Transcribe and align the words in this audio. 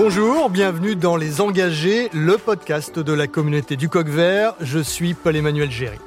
Bonjour, 0.00 0.48
bienvenue 0.48 0.94
dans 0.94 1.16
Les 1.16 1.40
Engagés, 1.40 2.08
le 2.12 2.38
podcast 2.38 3.00
de 3.00 3.12
la 3.12 3.26
communauté 3.26 3.74
du 3.74 3.88
Coq 3.88 4.06
Vert. 4.06 4.54
Je 4.60 4.78
suis 4.78 5.12
Paul-Emmanuel 5.12 5.72
Géry. 5.72 5.98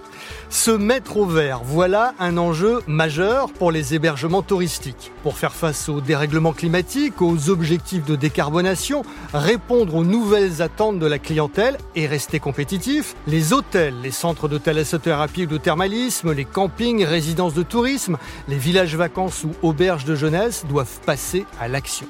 Se 0.49 0.71
mettre 0.71 1.17
au 1.17 1.25
vert, 1.25 1.59
voilà 1.61 2.13
un 2.17 2.37
enjeu 2.37 2.79
majeur 2.87 3.51
pour 3.51 3.69
les 3.69 3.93
hébergements 3.93 4.43
touristiques. 4.43 5.11
Pour 5.23 5.37
faire 5.37 5.51
face 5.51 5.89
au 5.89 5.99
dérèglement 5.99 6.53
climatique, 6.53 7.21
aux 7.21 7.49
objectifs 7.49 8.05
de 8.05 8.15
décarbonation, 8.15 9.03
répondre 9.33 9.95
aux 9.95 10.05
nouvelles 10.05 10.61
attentes 10.61 10.97
de 10.97 11.05
la 11.05 11.19
clientèle 11.19 11.77
et 11.93 12.07
rester 12.07 12.39
compétitif, 12.39 13.17
les 13.27 13.51
hôtels, 13.51 13.95
les 14.01 14.11
centres 14.11 14.47
de 14.47 14.57
thalassothérapie 14.57 15.43
ou 15.43 15.47
de 15.47 15.57
thermalisme, 15.57 16.31
les 16.31 16.45
campings, 16.45 17.03
résidences 17.03 17.55
de 17.55 17.63
tourisme, 17.63 18.17
les 18.47 18.57
villages 18.57 18.95
vacances 18.95 19.43
ou 19.43 19.51
auberges 19.67 20.05
de 20.05 20.15
jeunesse 20.15 20.63
doivent 20.69 21.01
passer 21.05 21.45
à 21.59 21.67
l'action. 21.67 22.07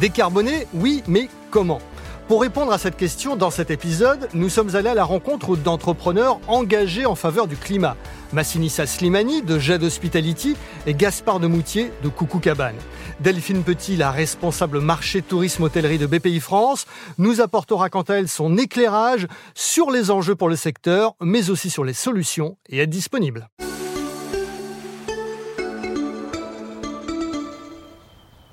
Décarboner, 0.00 0.68
oui, 0.74 1.02
mais 1.08 1.28
comment? 1.50 1.80
Pour 2.28 2.42
répondre 2.42 2.72
à 2.72 2.78
cette 2.78 2.96
question, 2.96 3.34
dans 3.34 3.50
cet 3.50 3.70
épisode, 3.70 4.28
nous 4.32 4.48
sommes 4.48 4.76
allés 4.76 4.90
à 4.90 4.94
la 4.94 5.04
rencontre 5.04 5.56
d'entrepreneurs 5.56 6.40
engagés 6.46 7.04
en 7.06 7.16
faveur 7.16 7.48
du 7.48 7.56
climat. 7.56 7.96
Massinissa 8.32 8.86
Slimani 8.86 9.42
de 9.42 9.58
Jade 9.58 9.82
Hospitality 9.82 10.54
et 10.86 10.94
Gaspard 10.94 11.40
de 11.40 11.48
Moutier 11.48 11.90
de 12.04 12.08
Coucou 12.08 12.38
Cabane. 12.38 12.76
Delphine 13.20 13.64
Petit, 13.64 13.96
la 13.96 14.12
responsable 14.12 14.80
marché 14.80 15.22
tourisme 15.22 15.64
hôtellerie 15.64 15.98
de 15.98 16.06
BPI 16.06 16.38
France, 16.38 16.86
nous 17.16 17.40
apportera 17.40 17.88
quant 17.88 18.02
à 18.02 18.14
elle 18.14 18.28
son 18.28 18.56
éclairage 18.56 19.26
sur 19.54 19.90
les 19.90 20.10
enjeux 20.12 20.36
pour 20.36 20.48
le 20.48 20.56
secteur, 20.56 21.14
mais 21.20 21.50
aussi 21.50 21.70
sur 21.70 21.82
les 21.82 21.94
solutions 21.94 22.56
et 22.68 22.78
être 22.78 22.90
disponible. 22.90 23.48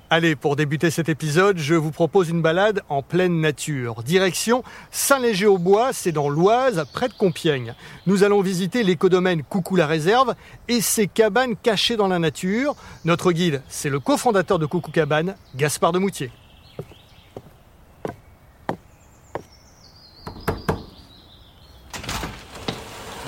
Allez, 0.08 0.36
pour 0.36 0.54
débuter 0.54 0.92
cet 0.92 1.08
épisode, 1.08 1.58
je 1.58 1.74
vous 1.74 1.90
propose 1.90 2.28
une 2.28 2.40
balade 2.40 2.80
en 2.88 3.02
pleine 3.02 3.40
nature. 3.40 4.04
Direction 4.04 4.62
Saint-Léger-au-Bois, 4.92 5.92
c'est 5.92 6.12
dans 6.12 6.28
l'Oise, 6.28 6.84
près 6.92 7.08
de 7.08 7.14
Compiègne. 7.14 7.74
Nous 8.06 8.22
allons 8.22 8.40
visiter 8.40 8.84
l'écodomaine 8.84 9.42
Coucou 9.42 9.74
la 9.74 9.88
Réserve 9.88 10.36
et 10.68 10.80
ses 10.80 11.08
cabanes 11.08 11.56
cachées 11.56 11.96
dans 11.96 12.06
la 12.06 12.20
nature. 12.20 12.76
Notre 13.04 13.32
guide, 13.32 13.62
c'est 13.68 13.90
le 13.90 13.98
cofondateur 13.98 14.60
de 14.60 14.66
Coucou 14.66 14.92
Cabane, 14.92 15.34
Gaspard 15.56 15.90
de 15.90 15.98
Moutier. 15.98 16.30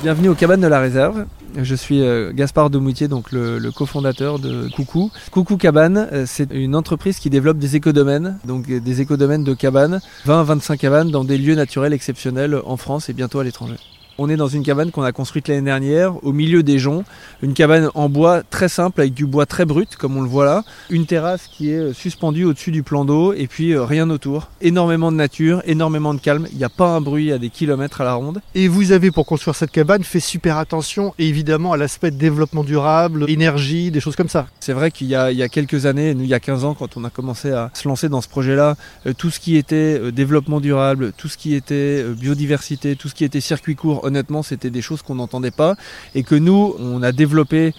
Bienvenue 0.01 0.29
aux 0.29 0.37
cabanes 0.37 0.61
de 0.61 0.69
la 0.69 0.79
réserve. 0.79 1.27
Je 1.57 1.75
suis 1.75 2.03
euh, 2.03 2.33
Gaspard 2.33 2.71
Demoutier, 2.71 3.09
donc 3.09 3.33
le, 3.33 3.71
cofondateur 3.71 4.39
de 4.39 4.69
Coucou. 4.75 5.11
Coucou 5.31 5.57
Cabane, 5.57 6.09
euh, 6.13 6.25
c'est 6.27 6.53
une 6.53 6.75
entreprise 6.77 7.19
qui 7.19 7.31
développe 7.31 7.59
des 7.59 7.77
écodomaines, 7.77 8.39
donc 8.45 8.67
des 8.67 9.01
écodomaines 9.01 9.45
de 9.45 9.55
cabanes, 9.55 10.01
20-25 10.27 10.77
cabanes 10.77 11.11
dans 11.11 11.25
des 11.25 11.39
lieux 11.39 11.55
naturels 11.55 11.93
exceptionnels 11.93 12.61
en 12.65 12.77
France 12.77 13.09
et 13.09 13.13
bientôt 13.13 13.41
à 13.41 13.45
l'étranger. 13.45 13.77
On 14.21 14.29
est 14.29 14.37
dans 14.37 14.49
une 14.49 14.65
cabane 14.65 14.91
qu'on 14.91 15.05
a 15.05 15.13
construite 15.13 15.47
l'année 15.47 15.63
dernière, 15.63 16.25
au 16.25 16.33
milieu 16.33 16.65
des 16.65 16.81
joncs. 16.81 17.05
Une 17.41 17.55
cabane 17.55 17.89
en 17.95 18.09
bois 18.09 18.43
très 18.43 18.69
simple, 18.69 19.01
avec 19.03 19.15
du 19.15 19.27
bois 19.27 19.47
très 19.47 19.65
brut, 19.65 19.95
comme 19.95 20.17
on 20.17 20.23
le 20.23 20.29
voit 20.29 20.45
là. 20.45 20.65
Une 20.91 21.07
terrasse 21.07 21.47
qui 21.47 21.71
est 21.71 21.93
suspendue 21.93 22.45
au-dessus 22.45 22.73
du 22.73 22.83
plan 22.83 23.05
d'eau, 23.05 23.33
et 23.33 23.47
puis 23.47 23.75
euh, 23.75 23.85
rien 23.85 24.11
autour. 24.11 24.49
Énormément 24.61 25.13
de 25.13 25.17
nature, 25.17 25.63
énormément 25.67 26.15
de 26.15 26.19
calme. 26.19 26.49
Il 26.51 26.59
n'y 26.59 26.65
a 26.65 26.69
pas 26.69 26.89
un 26.89 27.01
bruit 27.01 27.31
à 27.31 27.39
des 27.39 27.49
kilomètres 27.49 28.01
à 28.01 28.05
la 28.05 28.15
ronde. 28.15 28.41
Et 28.57 28.67
vous 28.67 28.91
avez, 28.91 29.13
pour 29.13 29.25
construire 29.25 29.55
cette 29.55 29.71
cabane, 29.71 30.03
fait 30.03 30.19
super 30.19 30.57
attention, 30.57 31.15
évidemment, 31.21 31.73
à 31.73 31.77
l'aspect 31.77 32.11
développement 32.11 32.65
durable, 32.65 33.25
énergie, 33.31 33.93
des 33.93 34.01
choses 34.01 34.17
comme 34.17 34.29
ça. 34.29 34.49
C'est 34.59 34.73
vrai 34.73 34.91
qu'il 34.91 35.07
y, 35.07 35.11
y 35.11 35.15
a 35.15 35.49
quelques 35.49 35.87
années, 35.87 36.13
nous, 36.15 36.25
il 36.25 36.31
y 36.31 36.35
a 36.35 36.41
15 36.41 36.65
ans, 36.65 36.75
quand 36.75 36.97
on 36.97 37.05
a 37.05 37.11
commencé 37.11 37.53
à 37.53 37.71
se 37.73 37.87
lancer 37.87 38.09
dans 38.09 38.21
ce 38.21 38.29
projet-là, 38.29 38.75
euh, 39.07 39.13
tout 39.17 39.31
ce 39.31 39.39
qui 39.39 39.57
était 39.57 39.97
euh, 40.01 40.11
développement 40.11 40.59
durable, 40.59 41.13
tout 41.17 41.29
ce 41.29 41.37
qui 41.37 41.55
était 41.55 42.03
biodiversité, 42.19 42.97
tout 42.97 43.09
ce 43.09 43.15
qui 43.15 43.25
était 43.25 43.41
circuit 43.41 43.77
court, 43.77 44.08
honnêtement, 44.09 44.43
c'était 44.43 44.71
des 44.71 44.83
choses 44.83 45.03
qu'on 45.03 45.15
n'entendait 45.15 45.51
pas 45.51 45.77
et 46.15 46.23
que 46.23 46.35
nous, 46.35 46.75
on 46.79 47.03
a 47.03 47.13
développé 47.13 47.75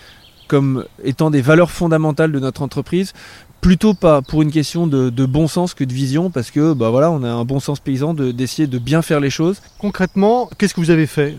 comme 0.48 0.86
étant 1.04 1.30
des 1.30 1.42
valeurs 1.42 1.72
fondamentales 1.72 2.32
de 2.32 2.40
notre 2.40 2.62
entreprise 2.64 3.14
plutôt 3.62 3.94
pas 3.94 4.22
pour 4.22 4.42
une 4.42 4.52
question 4.52 4.88
de, 4.88 5.10
de, 5.10 5.26
bon 5.26 5.48
sens 5.48 5.74
que 5.74 5.84
de 5.84 5.94
vision 5.94 6.30
parce 6.30 6.50
que 6.50 6.74
bah 6.74 6.90
voilà 6.90 7.12
on 7.12 7.24
a 7.24 7.30
un 7.30 7.44
bon 7.44 7.60
sens 7.60 7.80
paysan 7.80 8.14
d'essayer 8.14 8.68
de, 8.68 8.80
bien 8.80 9.02
faire 9.02 9.20
les 9.20 9.30
choses. 9.30 9.62
Concrètement 9.78 10.50
qu'est-ce 10.58 10.74
que 10.74 10.80
vous 10.80 10.92
avez 10.92 11.08
fait? 11.08 11.36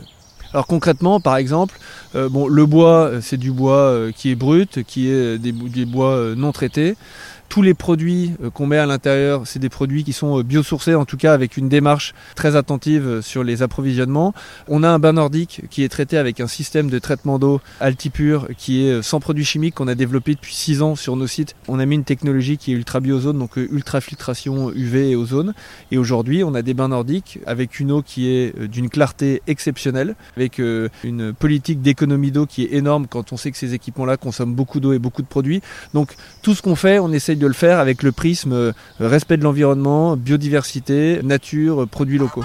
Alors 0.53 0.67
concrètement, 0.67 1.21
par 1.21 1.37
exemple, 1.37 1.78
euh, 2.17 2.28
bon, 2.28 2.49
le 2.49 2.67
bois, 2.67 3.12
c'est 3.21 3.37
du 3.37 3.53
bois 3.53 3.77
euh, 3.77 4.11
qui 4.11 4.33
est 4.33 4.34
brut, 4.34 4.83
qui 4.83 5.09
est 5.09 5.39
des, 5.39 5.53
des 5.53 5.84
bois 5.84 6.11
euh, 6.11 6.34
non 6.34 6.51
traités 6.51 6.97
tous 7.50 7.62
les 7.62 7.75
produits 7.75 8.33
euh, 8.43 8.49
qu'on 8.49 8.65
met 8.65 8.78
à 8.78 8.87
l'intérieur, 8.87 9.43
c'est 9.44 9.59
des 9.59 9.69
produits 9.69 10.05
qui 10.05 10.12
sont 10.12 10.38
euh, 10.38 10.43
biosourcés, 10.43 10.94
en 10.94 11.05
tout 11.05 11.16
cas 11.16 11.34
avec 11.34 11.56
une 11.56 11.69
démarche 11.69 12.15
très 12.37 12.55
attentive 12.55 13.06
euh, 13.06 13.22
sur 13.22 13.43
les 13.43 13.62
approvisionnements. 13.62 14.33
On 14.69 14.84
a 14.84 14.88
un 14.88 15.00
bain 15.00 15.12
nordique 15.12 15.62
qui 15.69 15.83
est 15.83 15.89
traité 15.89 16.16
avec 16.16 16.39
un 16.41 16.47
système 16.47 16.89
de 16.89 16.99
traitement 17.00 17.41
d'eau 17.41 17.60
Altipure 17.81 18.49
qui 18.56 18.87
est 18.87 19.03
sans 19.03 19.19
produits 19.19 19.44
chimiques 19.44 19.75
qu'on 19.75 19.89
a 19.89 19.97
développé 19.97 20.34
depuis 20.34 20.55
6 20.55 20.81
ans 20.83 20.94
sur 20.94 21.16
nos 21.16 21.27
sites. 21.27 21.56
On 21.66 21.81
a 21.81 21.87
mis 21.87 21.97
une 21.97 22.05
technologie 22.05 22.56
qui 22.56 22.71
est 22.71 22.77
ultra 22.77 23.00
biozone, 23.00 23.39
donc 23.39 23.56
ultra 23.56 24.00
filtration 24.00 24.71
UV 24.71 25.10
et 25.10 25.16
ozone. 25.16 25.53
Et 25.91 25.99
aujourd'hui, 25.99 26.44
on 26.44 26.55
a 26.55 26.62
des 26.62 26.72
bains 26.72 26.89
nordiques 26.89 27.41
avec 27.47 27.81
une 27.81 27.91
eau 27.91 28.00
qui 28.00 28.28
est 28.28 28.56
d'une 28.69 28.89
clarté 28.89 29.43
exceptionnelle, 29.49 30.15
avec 30.37 30.59
une 30.59 31.33
politique 31.33 31.83
d'économie 31.83 32.31
d'eau 32.31 32.47
qui 32.47 32.62
est 32.62 32.75
énorme 32.75 33.09
quand 33.09 33.33
on 33.33 33.37
sait 33.37 33.50
que 33.50 33.56
ces 33.56 33.75
équipements-là 33.75 34.16
consomment 34.16 34.55
beaucoup 34.55 34.78
d'eau 34.78 34.93
et 34.93 35.00
beaucoup 35.00 35.22
de 35.22 35.27
produits. 35.27 35.62
Donc 35.94 36.15
tout 36.43 36.55
ce 36.55 36.62
qu'on 36.62 36.77
fait, 36.77 37.00
on 37.00 37.12
essaye 37.12 37.40
de 37.41 37.49
le 37.49 37.53
faire 37.53 37.81
avec 37.81 38.05
le 38.05 38.12
prisme 38.12 38.53
euh, 38.53 38.73
respect 39.01 39.37
de 39.37 39.43
l'environnement, 39.43 40.17
biodiversité, 40.17 41.21
nature, 41.25 41.89
produits 41.89 42.19
locaux. 42.19 42.45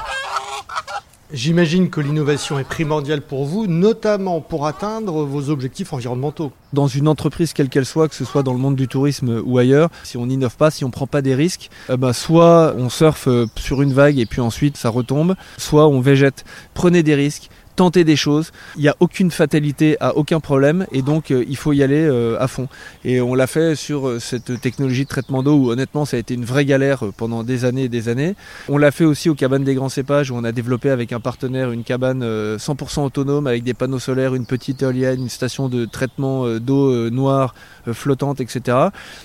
J'imagine 1.34 1.90
que 1.90 2.02
l'innovation 2.02 2.60
est 2.60 2.64
primordiale 2.64 3.20
pour 3.20 3.46
vous, 3.46 3.66
notamment 3.66 4.42
pour 4.42 4.68
atteindre 4.68 5.24
vos 5.24 5.50
objectifs 5.50 5.92
environnementaux. 5.92 6.52
Dans 6.72 6.88
une 6.88 7.08
entreprise 7.08 7.52
quelle 7.52 7.68
qu'elle 7.68 7.86
soit, 7.86 8.08
que 8.08 8.14
ce 8.16 8.24
soit 8.24 8.44
dans 8.44 8.54
le 8.54 8.60
monde 8.60 8.76
du 8.76 8.88
tourisme 8.88 9.42
ou 9.44 9.58
ailleurs, 9.58 9.90
si 10.04 10.18
on 10.18 10.28
n'innove 10.28 10.56
pas, 10.56 10.70
si 10.70 10.84
on 10.84 10.88
ne 10.88 10.94
prend 10.94 11.08
pas 11.08 11.24
des 11.24 11.34
risques, 11.34 11.72
eh 11.92 11.98
ben 11.98 12.14
soit 12.14 12.76
on 12.78 12.90
surfe 12.90 13.28
euh, 13.28 13.48
sur 13.56 13.82
une 13.82 13.92
vague 13.92 14.20
et 14.20 14.28
puis 14.28 14.40
ensuite 14.40 14.78
ça 14.78 14.90
retombe, 14.90 15.36
soit 15.58 15.88
on 15.88 16.00
végète. 16.00 16.46
Prenez 16.76 17.02
des 17.02 17.16
risques, 17.16 17.50
tenter 17.76 18.04
des 18.04 18.16
choses. 18.16 18.52
Il 18.76 18.82
n'y 18.82 18.88
a 18.88 18.96
aucune 19.00 19.32
fatalité 19.32 19.98
à 20.00 20.16
aucun 20.16 20.40
problème 20.40 20.86
et 20.92 21.02
donc 21.02 21.32
euh, 21.32 21.44
il 21.48 21.58
faut 21.58 21.74
y 21.74 21.84
aller 21.84 22.06
euh, 22.06 22.38
à 22.40 22.48
fond. 22.48 22.68
Et 23.04 23.22
on 23.22 23.36
l'a 23.36 23.48
fait 23.48 23.76
sur 23.76 24.08
euh, 24.08 24.20
cette 24.20 24.60
technologie 24.62 25.04
de 25.04 25.10
traitement 25.10 25.44
d'eau 25.44 25.56
où 25.56 25.72
honnêtement 25.72 26.06
ça 26.06 26.18
a 26.18 26.20
été 26.20 26.34
une 26.34 26.46
vraie 26.46 26.66
galère 26.66 27.04
pendant 27.18 27.44
des 27.44 27.66
années 27.66 27.84
et 27.84 27.90
des 27.90 28.10
années. 28.10 28.36
On 28.70 28.78
l'a 28.78 28.92
fait 28.92 29.06
aussi 29.06 29.30
aux 29.30 29.36
cabanes 29.36 29.64
des 29.64 29.76
grands 29.76 29.90
cépages 29.90 30.32
où 30.32 30.36
on 30.36 30.44
a 30.44 30.52
développé 30.52 30.90
avec 30.90 31.12
un 31.12 31.20
partenaire 31.20 31.72
une 31.72 31.84
cabane 31.84 32.24
100% 32.58 33.06
autonome 33.06 33.48
avec 33.48 33.64
des 33.64 33.74
panneaux 33.74 34.00
solaires, 34.00 34.36
une 34.36 34.46
petite 34.46 34.82
éolienne, 34.82 35.22
une 35.22 35.30
station 35.30 35.70
de 35.70 35.86
traitement 35.86 36.48
d'eau 36.60 37.10
noire 37.10 37.54
flottante, 37.92 38.42
etc. 38.42 38.78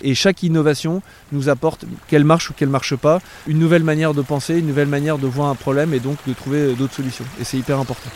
Et 0.03 0.15
chaque 0.15 0.43
innovation 0.43 1.03
nous 1.33 1.49
apporte, 1.49 1.85
qu'elle 2.09 2.25
marche 2.25 2.51
ou 2.51 2.55
qu'elle 2.55 2.69
marche 2.69 2.97
pas, 2.97 3.21
une 3.47 3.59
nouvelle 3.59 3.85
manière 3.85 4.15
de 4.15 4.23
penser, 4.23 4.59
une 4.59 4.67
nouvelle 4.67 4.89
manière 4.89 5.19
de 5.19 5.27
voir 5.27 5.49
un 5.49 5.55
problème 5.55 5.95
et 5.95 6.01
donc 6.01 6.19
de 6.27 6.33
trouver 6.33 6.75
d'autres 6.75 6.95
solutions. 6.95 7.25
Et 7.41 7.45
c'est 7.45 7.59
hyper 7.59 7.79
important. 7.79 8.11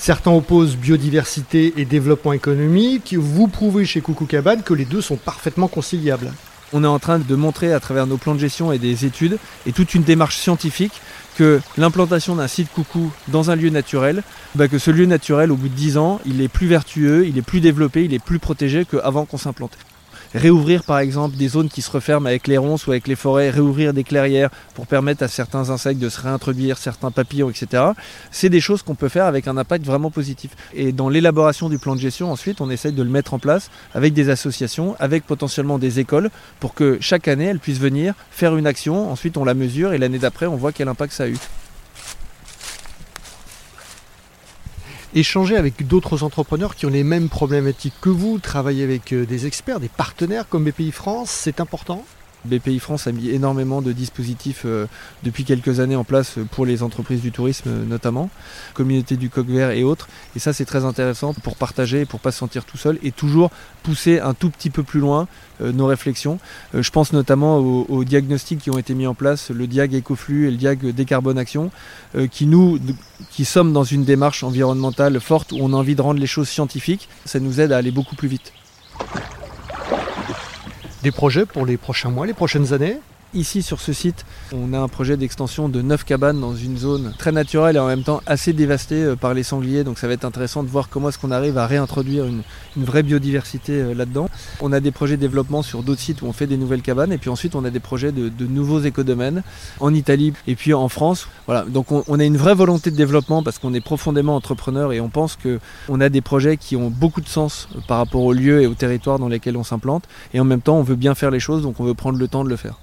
Certains 0.00 0.30
opposent 0.30 0.78
biodiversité 0.78 1.74
et 1.76 1.84
développement 1.84 2.32
économique. 2.32 3.14
Vous 3.18 3.48
prouvez 3.48 3.84
chez 3.84 4.00
Coucou 4.00 4.24
Cabane 4.24 4.62
que 4.62 4.72
les 4.72 4.86
deux 4.86 5.02
sont 5.02 5.16
parfaitement 5.16 5.68
conciliables. 5.68 6.32
On 6.72 6.84
est 6.84 6.86
en 6.86 6.98
train 6.98 7.18
de 7.18 7.34
montrer 7.34 7.74
à 7.74 7.80
travers 7.80 8.06
nos 8.06 8.16
plans 8.16 8.34
de 8.34 8.40
gestion 8.40 8.72
et 8.72 8.78
des 8.78 9.04
études 9.04 9.36
et 9.66 9.72
toute 9.72 9.94
une 9.94 10.02
démarche 10.02 10.38
scientifique 10.38 11.02
que 11.36 11.60
l'implantation 11.76 12.34
d'un 12.34 12.48
site 12.48 12.72
coucou 12.72 13.12
dans 13.28 13.50
un 13.50 13.56
lieu 13.56 13.68
naturel, 13.68 14.22
bah 14.54 14.68
que 14.68 14.78
ce 14.78 14.90
lieu 14.90 15.04
naturel, 15.04 15.52
au 15.52 15.56
bout 15.56 15.68
de 15.68 15.74
10 15.74 15.98
ans, 15.98 16.18
il 16.24 16.40
est 16.40 16.48
plus 16.48 16.66
vertueux, 16.66 17.26
il 17.28 17.36
est 17.36 17.42
plus 17.42 17.60
développé, 17.60 18.02
il 18.02 18.14
est 18.14 18.24
plus 18.24 18.38
protégé 18.38 18.86
qu'avant 18.86 19.26
qu'on 19.26 19.36
s'implante 19.36 19.76
réouvrir 20.34 20.84
par 20.84 20.98
exemple 20.98 21.36
des 21.36 21.48
zones 21.48 21.68
qui 21.68 21.82
se 21.82 21.90
referment 21.90 22.26
avec 22.26 22.46
les 22.46 22.58
ronces 22.58 22.86
ou 22.86 22.90
avec 22.90 23.08
les 23.08 23.16
forêts, 23.16 23.50
réouvrir 23.50 23.92
des 23.92 24.04
clairières 24.04 24.50
pour 24.74 24.86
permettre 24.86 25.22
à 25.22 25.28
certains 25.28 25.70
insectes 25.70 26.00
de 26.00 26.08
se 26.08 26.20
réintroduire, 26.20 26.78
certains 26.78 27.10
papillons, 27.10 27.50
etc. 27.50 27.84
C'est 28.30 28.48
des 28.48 28.60
choses 28.60 28.82
qu'on 28.82 28.94
peut 28.94 29.08
faire 29.08 29.26
avec 29.26 29.48
un 29.48 29.56
impact 29.56 29.84
vraiment 29.84 30.10
positif. 30.10 30.52
Et 30.74 30.92
dans 30.92 31.08
l'élaboration 31.08 31.68
du 31.68 31.78
plan 31.78 31.94
de 31.94 32.00
gestion, 32.00 32.30
ensuite, 32.30 32.60
on 32.60 32.70
essaye 32.70 32.92
de 32.92 33.02
le 33.02 33.10
mettre 33.10 33.34
en 33.34 33.38
place 33.38 33.70
avec 33.94 34.12
des 34.12 34.30
associations, 34.30 34.96
avec 34.98 35.24
potentiellement 35.26 35.78
des 35.78 35.98
écoles, 35.98 36.30
pour 36.60 36.74
que 36.74 36.98
chaque 37.00 37.28
année, 37.28 37.46
elles 37.46 37.58
puissent 37.58 37.80
venir 37.80 38.14
faire 38.30 38.56
une 38.56 38.66
action, 38.66 39.10
ensuite 39.10 39.36
on 39.36 39.44
la 39.44 39.54
mesure 39.54 39.92
et 39.92 39.98
l'année 39.98 40.18
d'après, 40.18 40.46
on 40.46 40.56
voit 40.56 40.72
quel 40.72 40.88
impact 40.88 41.12
ça 41.12 41.24
a 41.24 41.28
eu. 41.28 41.38
Échanger 45.14 45.56
avec 45.56 45.86
d'autres 45.86 46.22
entrepreneurs 46.22 46.76
qui 46.76 46.86
ont 46.86 46.90
les 46.90 47.04
mêmes 47.04 47.28
problématiques 47.28 47.94
que 48.00 48.10
vous, 48.10 48.38
travailler 48.38 48.84
avec 48.84 49.12
euh, 49.12 49.26
des 49.26 49.46
experts, 49.46 49.80
des 49.80 49.88
partenaires 49.88 50.48
comme 50.48 50.64
BPI 50.64 50.92
France, 50.92 51.30
c'est 51.30 51.60
important? 51.60 52.04
BPI 52.44 52.78
France 52.78 53.06
a 53.06 53.12
mis 53.12 53.30
énormément 53.30 53.82
de 53.82 53.92
dispositifs 53.92 54.62
euh, 54.64 54.86
depuis 55.22 55.44
quelques 55.44 55.80
années 55.80 55.96
en 55.96 56.04
place 56.04 56.36
pour 56.52 56.66
les 56.66 56.82
entreprises 56.82 57.20
du 57.20 57.32
tourisme 57.32 57.68
euh, 57.68 57.84
notamment, 57.84 58.30
communauté 58.74 59.16
du 59.16 59.28
coq 59.28 59.46
vert 59.46 59.70
et 59.70 59.84
autres. 59.84 60.08
Et 60.36 60.38
ça 60.38 60.52
c'est 60.52 60.64
très 60.64 60.84
intéressant 60.84 61.34
pour 61.34 61.56
partager, 61.56 62.04
pour 62.04 62.20
pas 62.20 62.32
se 62.32 62.38
sentir 62.38 62.64
tout 62.64 62.76
seul 62.76 62.98
et 63.02 63.12
toujours 63.12 63.50
pousser 63.82 64.20
un 64.20 64.34
tout 64.34 64.50
petit 64.50 64.70
peu 64.70 64.82
plus 64.82 65.00
loin 65.00 65.28
euh, 65.60 65.72
nos 65.72 65.86
réflexions. 65.86 66.38
je 66.74 66.90
pense 66.90 67.12
notamment 67.12 67.58
aux, 67.58 68.04
diagnostics 68.04 68.60
qui 68.60 68.70
ont 68.70 68.78
été 68.78 68.94
mis 68.94 69.06
en 69.06 69.14
place, 69.14 69.50
le 69.50 69.66
Diag 69.66 69.94
Ecoflux 69.94 70.48
et 70.48 70.50
le 70.50 70.56
Diag 70.56 70.86
Décarbonation, 70.94 71.70
qui 72.30 72.46
nous, 72.46 72.78
qui 73.30 73.44
sommes 73.44 73.72
dans 73.72 73.84
une 73.84 74.04
démarche 74.04 74.42
environnementale 74.42 75.20
forte 75.20 75.52
où 75.52 75.58
on 75.60 75.72
a 75.72 75.76
envie 75.76 75.94
de 75.94 76.02
rendre 76.02 76.20
les 76.20 76.26
choses 76.26 76.48
scientifiques, 76.48 77.08
ça 77.24 77.40
nous 77.40 77.60
aide 77.60 77.72
à 77.72 77.76
aller 77.76 77.90
beaucoup 77.90 78.16
plus 78.16 78.28
vite. 78.28 78.52
Des 81.02 81.10
projets 81.10 81.46
pour 81.46 81.64
les 81.64 81.78
prochains 81.78 82.10
mois, 82.10 82.26
les 82.26 82.34
prochaines 82.34 82.74
années 82.74 82.98
Ici 83.32 83.62
sur 83.62 83.80
ce 83.80 83.92
site, 83.92 84.26
on 84.52 84.72
a 84.72 84.78
un 84.80 84.88
projet 84.88 85.16
d'extension 85.16 85.68
de 85.68 85.82
9 85.82 86.02
cabanes 86.02 86.40
dans 86.40 86.56
une 86.56 86.76
zone 86.76 87.14
très 87.16 87.30
naturelle 87.30 87.76
et 87.76 87.78
en 87.78 87.86
même 87.86 88.02
temps 88.02 88.20
assez 88.26 88.52
dévastée 88.52 89.04
euh, 89.04 89.14
par 89.14 89.34
les 89.34 89.44
sangliers. 89.44 89.84
Donc 89.84 89.98
ça 90.00 90.08
va 90.08 90.14
être 90.14 90.24
intéressant 90.24 90.64
de 90.64 90.68
voir 90.68 90.88
comment 90.88 91.10
est-ce 91.10 91.18
qu'on 91.20 91.30
arrive 91.30 91.56
à 91.56 91.68
réintroduire 91.68 92.24
une, 92.24 92.42
vraie 92.76 93.04
biodiversité 93.04 93.74
euh, 93.74 93.94
là-dedans. 93.94 94.28
On 94.60 94.72
a 94.72 94.80
des 94.80 94.90
projets 94.90 95.14
de 95.16 95.20
développement 95.20 95.62
sur 95.62 95.84
d'autres 95.84 96.00
sites 96.00 96.22
où 96.22 96.26
on 96.26 96.32
fait 96.32 96.48
des 96.48 96.56
nouvelles 96.56 96.82
cabanes 96.82 97.12
et 97.12 97.18
puis 97.18 97.30
ensuite 97.30 97.54
on 97.54 97.64
a 97.64 97.70
des 97.70 97.78
projets 97.78 98.10
de, 98.10 98.46
nouveaux 98.48 98.80
écodomaines 98.80 99.44
en 99.78 99.94
Italie 99.94 100.32
et 100.48 100.56
puis 100.56 100.74
en 100.74 100.88
France. 100.88 101.28
Voilà, 101.46 101.62
donc 101.62 101.92
on, 101.92 102.18
a 102.18 102.24
une 102.24 102.36
vraie 102.36 102.56
volonté 102.56 102.90
de 102.90 102.96
développement 102.96 103.44
parce 103.44 103.60
qu'on 103.60 103.74
est 103.74 103.80
profondément 103.80 104.34
entrepreneur 104.34 104.92
et 104.92 105.00
on 105.00 105.08
pense 105.08 105.36
qu'on 105.36 106.00
a 106.00 106.08
des 106.08 106.20
projets 106.20 106.56
qui 106.56 106.74
ont 106.74 106.90
beaucoup 106.90 107.20
de 107.20 107.28
sens 107.28 107.68
euh, 107.76 107.78
par 107.86 107.98
rapport 107.98 108.24
aux 108.24 108.32
lieux 108.32 108.60
et 108.62 108.66
aux 108.66 108.74
territoires 108.74 109.20
dans 109.20 109.28
lesquels 109.28 109.56
on 109.56 109.62
s'implante 109.64 110.08
et 110.34 110.40
en 110.40 110.44
même 110.44 110.62
temps 110.62 110.78
on 110.78 110.82
veut 110.82 110.96
bien 110.96 111.14
faire 111.14 111.30
les 111.30 111.38
choses 111.38 111.62
donc 111.62 111.78
on 111.78 111.84
veut 111.84 111.94
prendre 111.94 112.18
le 112.18 112.26
temps 112.26 112.42
de 112.42 112.48
le 112.48 112.56
faire. 112.56 112.74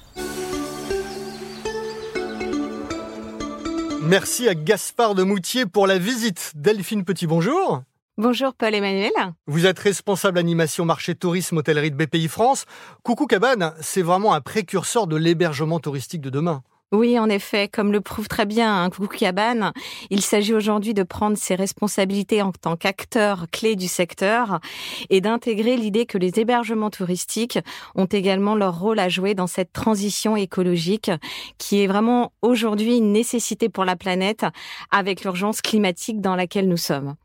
Merci 4.02 4.48
à 4.48 4.56
Gaspard 4.56 5.16
de 5.16 5.24
Moutier 5.24 5.66
pour 5.66 5.88
la 5.88 5.98
visite. 5.98 6.54
Delphine 6.56 7.04
Petit, 7.04 7.28
bonjour. 7.28 7.84
Bonjour 8.18 8.54
Paul-Emmanuel. 8.54 9.12
Vous 9.48 9.66
êtes 9.66 9.80
responsable 9.80 10.38
animation 10.38 10.86
marché 10.86 11.16
tourisme 11.16 11.58
hôtellerie 11.58 11.92
de 11.92 11.96
BPI 11.96 12.28
France. 12.28 12.66
Coucou 13.04 13.26
Cabane, 13.26 13.74
c'est 13.82 14.02
vraiment 14.02 14.34
un 14.34 14.42
précurseur 14.42 15.08
de 15.08 15.16
l'hébergement 15.16 15.80
touristique 15.80 16.22
de 16.22 16.30
demain. 16.30 16.64
Oui, 16.94 17.20
en 17.20 17.28
effet, 17.28 17.68
comme 17.68 17.92
le 17.92 18.00
prouve 18.00 18.30
très 18.30 18.46
bien 18.46 18.86
hein, 18.86 19.74
il 20.10 20.22
s'agit 20.22 20.54
aujourd'hui 20.54 20.94
de 20.94 21.04
prendre 21.04 21.38
ses 21.38 21.56
responsabilités 21.56 22.42
en 22.42 22.54
tant 22.54 22.78
qu'acteur 22.78 23.48
clé 23.52 23.76
du 23.76 23.90
secteur 23.90 24.62
et 25.10 25.20
d'intégrer 25.20 25.76
l'idée 25.76 26.06
que 26.06 26.18
les 26.18 26.40
hébergements 26.40 26.90
touristiques 26.90 27.60
ont 27.96 28.06
également 28.06 28.56
leur 28.56 28.80
rôle 28.80 29.00
à 29.00 29.10
jouer 29.10 29.34
dans 29.34 29.48
cette 29.48 29.74
transition 29.74 30.38
écologique 30.38 31.12
qui 31.58 31.84
est 31.84 31.88
vraiment 31.88 32.32
aujourd'hui 32.42 32.96
une 33.00 33.12
nécessité 33.12 33.68
pour 33.68 33.84
la 33.84 33.98
planète 33.98 34.46
avec 34.90 35.26
l'urgence 35.26 35.62
climatique 35.62 36.22
dans 36.22 36.38
laquelle 36.38 36.70
nous 36.70 36.78
sommes. 36.78 37.16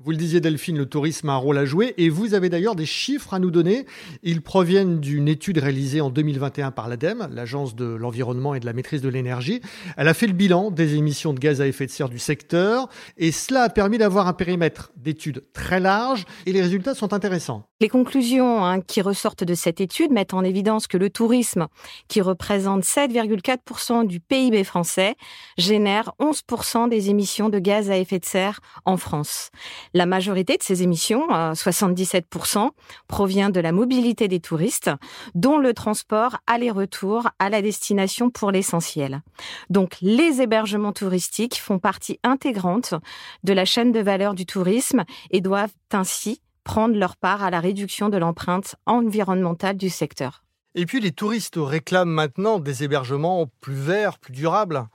Vous 0.00 0.10
le 0.10 0.16
disiez 0.16 0.40
Delphine, 0.40 0.76
le 0.76 0.86
tourisme 0.86 1.28
a 1.28 1.34
un 1.34 1.36
rôle 1.36 1.56
à 1.56 1.64
jouer 1.64 1.94
et 1.98 2.08
vous 2.08 2.34
avez 2.34 2.48
d'ailleurs 2.48 2.74
des 2.74 2.84
chiffres 2.84 3.32
à 3.32 3.38
nous 3.38 3.52
donner. 3.52 3.86
Ils 4.24 4.42
proviennent 4.42 4.98
d'une 4.98 5.28
étude 5.28 5.58
réalisée 5.58 6.00
en 6.00 6.10
2021 6.10 6.72
par 6.72 6.88
l'ADEME, 6.88 7.28
l'Agence 7.30 7.76
de 7.76 7.84
l'environnement 7.84 8.56
et 8.56 8.60
de 8.60 8.66
la 8.66 8.72
maîtrise 8.72 9.02
de 9.02 9.08
l'énergie. 9.08 9.60
Elle 9.96 10.08
a 10.08 10.14
fait 10.14 10.26
le 10.26 10.32
bilan 10.32 10.72
des 10.72 10.96
émissions 10.96 11.32
de 11.32 11.38
gaz 11.38 11.60
à 11.60 11.68
effet 11.68 11.86
de 11.86 11.92
serre 11.92 12.08
du 12.08 12.18
secteur 12.18 12.88
et 13.18 13.30
cela 13.30 13.62
a 13.62 13.68
permis 13.68 13.96
d'avoir 13.96 14.26
un 14.26 14.32
périmètre 14.32 14.90
d'études 14.96 15.44
très 15.52 15.78
large 15.78 16.24
et 16.44 16.50
les 16.50 16.60
résultats 16.60 16.96
sont 16.96 17.12
intéressants. 17.12 17.68
Les 17.80 17.88
conclusions 17.88 18.64
hein, 18.64 18.80
qui 18.80 19.00
ressortent 19.00 19.44
de 19.44 19.54
cette 19.54 19.80
étude 19.80 20.10
mettent 20.10 20.34
en 20.34 20.42
évidence 20.42 20.88
que 20.88 20.96
le 20.96 21.08
tourisme, 21.08 21.68
qui 22.08 22.20
représente 22.20 22.82
7,4% 22.82 24.08
du 24.08 24.18
PIB 24.18 24.64
français, 24.64 25.14
génère 25.56 26.14
11% 26.18 26.88
des 26.88 27.10
émissions 27.10 27.48
de 27.48 27.60
gaz 27.60 27.92
à 27.92 27.96
effet 27.96 28.18
de 28.18 28.24
serre 28.24 28.58
en 28.84 28.96
France. 28.96 29.50
La 29.96 30.06
majorité 30.06 30.56
de 30.56 30.62
ces 30.64 30.82
émissions, 30.82 31.28
77%, 31.28 32.70
provient 33.06 33.50
de 33.50 33.60
la 33.60 33.70
mobilité 33.70 34.26
des 34.26 34.40
touristes, 34.40 34.90
dont 35.36 35.56
le 35.56 35.72
transport 35.72 36.38
aller-retour 36.48 37.28
à 37.38 37.48
la 37.48 37.62
destination 37.62 38.28
pour 38.28 38.50
l'essentiel. 38.50 39.22
Donc 39.70 39.96
les 40.02 40.42
hébergements 40.42 40.92
touristiques 40.92 41.60
font 41.60 41.78
partie 41.78 42.18
intégrante 42.24 42.94
de 43.44 43.52
la 43.52 43.64
chaîne 43.64 43.92
de 43.92 44.00
valeur 44.00 44.34
du 44.34 44.46
tourisme 44.46 45.04
et 45.30 45.40
doivent 45.40 45.72
ainsi 45.92 46.40
prendre 46.64 46.96
leur 46.96 47.16
part 47.16 47.44
à 47.44 47.50
la 47.50 47.60
réduction 47.60 48.08
de 48.08 48.16
l'empreinte 48.16 48.74
environnementale 48.86 49.76
du 49.76 49.90
secteur. 49.90 50.42
Et 50.74 50.86
puis 50.86 50.98
les 50.98 51.12
touristes 51.12 51.54
réclament 51.56 52.10
maintenant 52.10 52.58
des 52.58 52.82
hébergements 52.82 53.46
plus 53.60 53.74
verts, 53.74 54.18
plus 54.18 54.32
durables. 54.32 54.88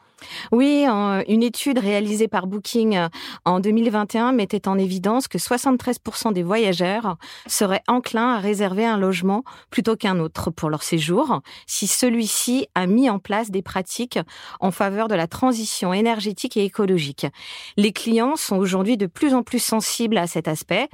Oui, 0.51 0.85
une 1.27 1.43
étude 1.43 1.79
réalisée 1.79 2.27
par 2.27 2.47
Booking 2.47 2.95
euh, 2.95 3.07
en 3.45 3.59
2021 3.59 4.31
mettait 4.31 4.67
en 4.67 4.77
évidence 4.77 5.27
que 5.27 5.37
73% 5.37 6.33
des 6.33 6.43
voyageurs 6.43 7.17
seraient 7.47 7.83
enclins 7.87 8.33
à 8.35 8.39
réserver 8.39 8.85
un 8.85 8.97
logement 8.97 9.43
plutôt 9.69 9.95
qu'un 9.95 10.19
autre 10.19 10.51
pour 10.51 10.69
leur 10.69 10.83
séjour 10.83 11.41
si 11.67 11.87
celui-ci 11.87 12.67
a 12.75 12.87
mis 12.87 13.09
en 13.09 13.19
place 13.19 13.51
des 13.51 13.61
pratiques 13.61 14.19
en 14.59 14.71
faveur 14.71 15.07
de 15.07 15.15
la 15.15 15.27
transition 15.27 15.93
énergétique 15.93 16.57
et 16.57 16.63
écologique. 16.63 17.27
Les 17.77 17.91
clients 17.91 18.35
sont 18.35 18.57
aujourd'hui 18.57 18.97
de 18.97 19.05
plus 19.05 19.33
en 19.33 19.43
plus 19.43 19.59
sensibles 19.59 20.17
à 20.17 20.27
cet 20.27 20.47
aspect 20.47 20.89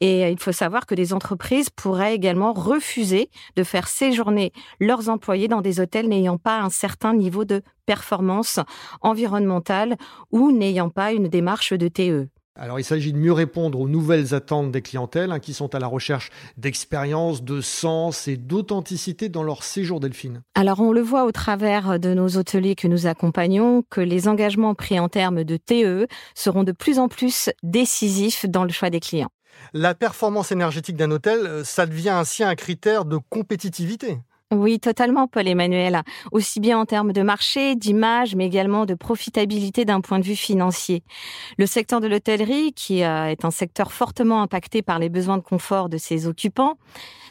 et 0.00 0.28
il 0.30 0.38
faut 0.40 0.52
savoir 0.52 0.86
que 0.86 0.94
des 0.94 1.12
entreprises 1.12 1.70
pourraient 1.70 2.14
également 2.14 2.52
refuser 2.52 3.30
de 3.56 3.62
faire 3.62 3.88
séjourner 3.88 4.52
leurs 4.80 5.08
employés 5.08 5.48
dans 5.48 5.60
des 5.60 5.80
hôtels 5.80 6.08
n'ayant 6.08 6.38
pas 6.38 6.60
un 6.60 6.70
certain 6.70 7.14
niveau 7.14 7.44
de 7.44 7.62
performance 7.86 8.60
environnementale 9.00 9.96
ou 10.30 10.52
n'ayant 10.52 10.90
pas 10.90 11.12
une 11.12 11.28
démarche 11.28 11.72
de 11.72 11.88
TE. 11.88 12.28
Alors 12.58 12.80
il 12.80 12.84
s'agit 12.84 13.12
de 13.12 13.18
mieux 13.18 13.32
répondre 13.32 13.78
aux 13.78 13.88
nouvelles 13.88 14.34
attentes 14.34 14.72
des 14.72 14.80
clientèles 14.80 15.30
hein, 15.30 15.40
qui 15.40 15.52
sont 15.52 15.74
à 15.74 15.78
la 15.78 15.86
recherche 15.86 16.30
d'expérience, 16.56 17.42
de 17.42 17.60
sens 17.60 18.28
et 18.28 18.38
d'authenticité 18.38 19.28
dans 19.28 19.42
leur 19.42 19.62
séjour 19.62 20.00
Delphine. 20.00 20.42
Alors 20.54 20.80
on 20.80 20.92
le 20.92 21.02
voit 21.02 21.26
au 21.26 21.32
travers 21.32 22.00
de 22.00 22.14
nos 22.14 22.38
hôteliers 22.38 22.74
que 22.74 22.88
nous 22.88 23.06
accompagnons 23.06 23.84
que 23.90 24.00
les 24.00 24.26
engagements 24.26 24.74
pris 24.74 24.98
en 24.98 25.10
termes 25.10 25.44
de 25.44 25.58
TE 25.58 26.06
seront 26.34 26.64
de 26.64 26.72
plus 26.72 26.98
en 26.98 27.08
plus 27.08 27.50
décisifs 27.62 28.46
dans 28.46 28.64
le 28.64 28.72
choix 28.72 28.88
des 28.88 29.00
clients. 29.00 29.30
La 29.74 29.94
performance 29.94 30.52
énergétique 30.52 30.96
d'un 30.96 31.10
hôtel, 31.10 31.40
euh, 31.46 31.64
ça 31.64 31.86
devient 31.86 32.10
ainsi 32.10 32.42
un 32.42 32.54
critère 32.54 33.04
de 33.04 33.18
compétitivité. 33.30 34.18
Oui, 34.54 34.78
totalement, 34.78 35.26
Paul-Emmanuel. 35.26 36.02
Aussi 36.30 36.60
bien 36.60 36.78
en 36.78 36.84
termes 36.84 37.12
de 37.12 37.22
marché, 37.22 37.74
d'image, 37.74 38.36
mais 38.36 38.46
également 38.46 38.86
de 38.86 38.94
profitabilité 38.94 39.84
d'un 39.84 40.00
point 40.00 40.20
de 40.20 40.24
vue 40.24 40.36
financier. 40.36 41.02
Le 41.58 41.66
secteur 41.66 42.00
de 42.00 42.06
l'hôtellerie, 42.06 42.72
qui 42.72 43.02
euh, 43.02 43.26
est 43.26 43.44
un 43.44 43.50
secteur 43.50 43.90
fortement 43.90 44.42
impacté 44.42 44.82
par 44.82 45.00
les 45.00 45.08
besoins 45.08 45.36
de 45.36 45.42
confort 45.42 45.88
de 45.88 45.98
ses 45.98 46.28
occupants, 46.28 46.78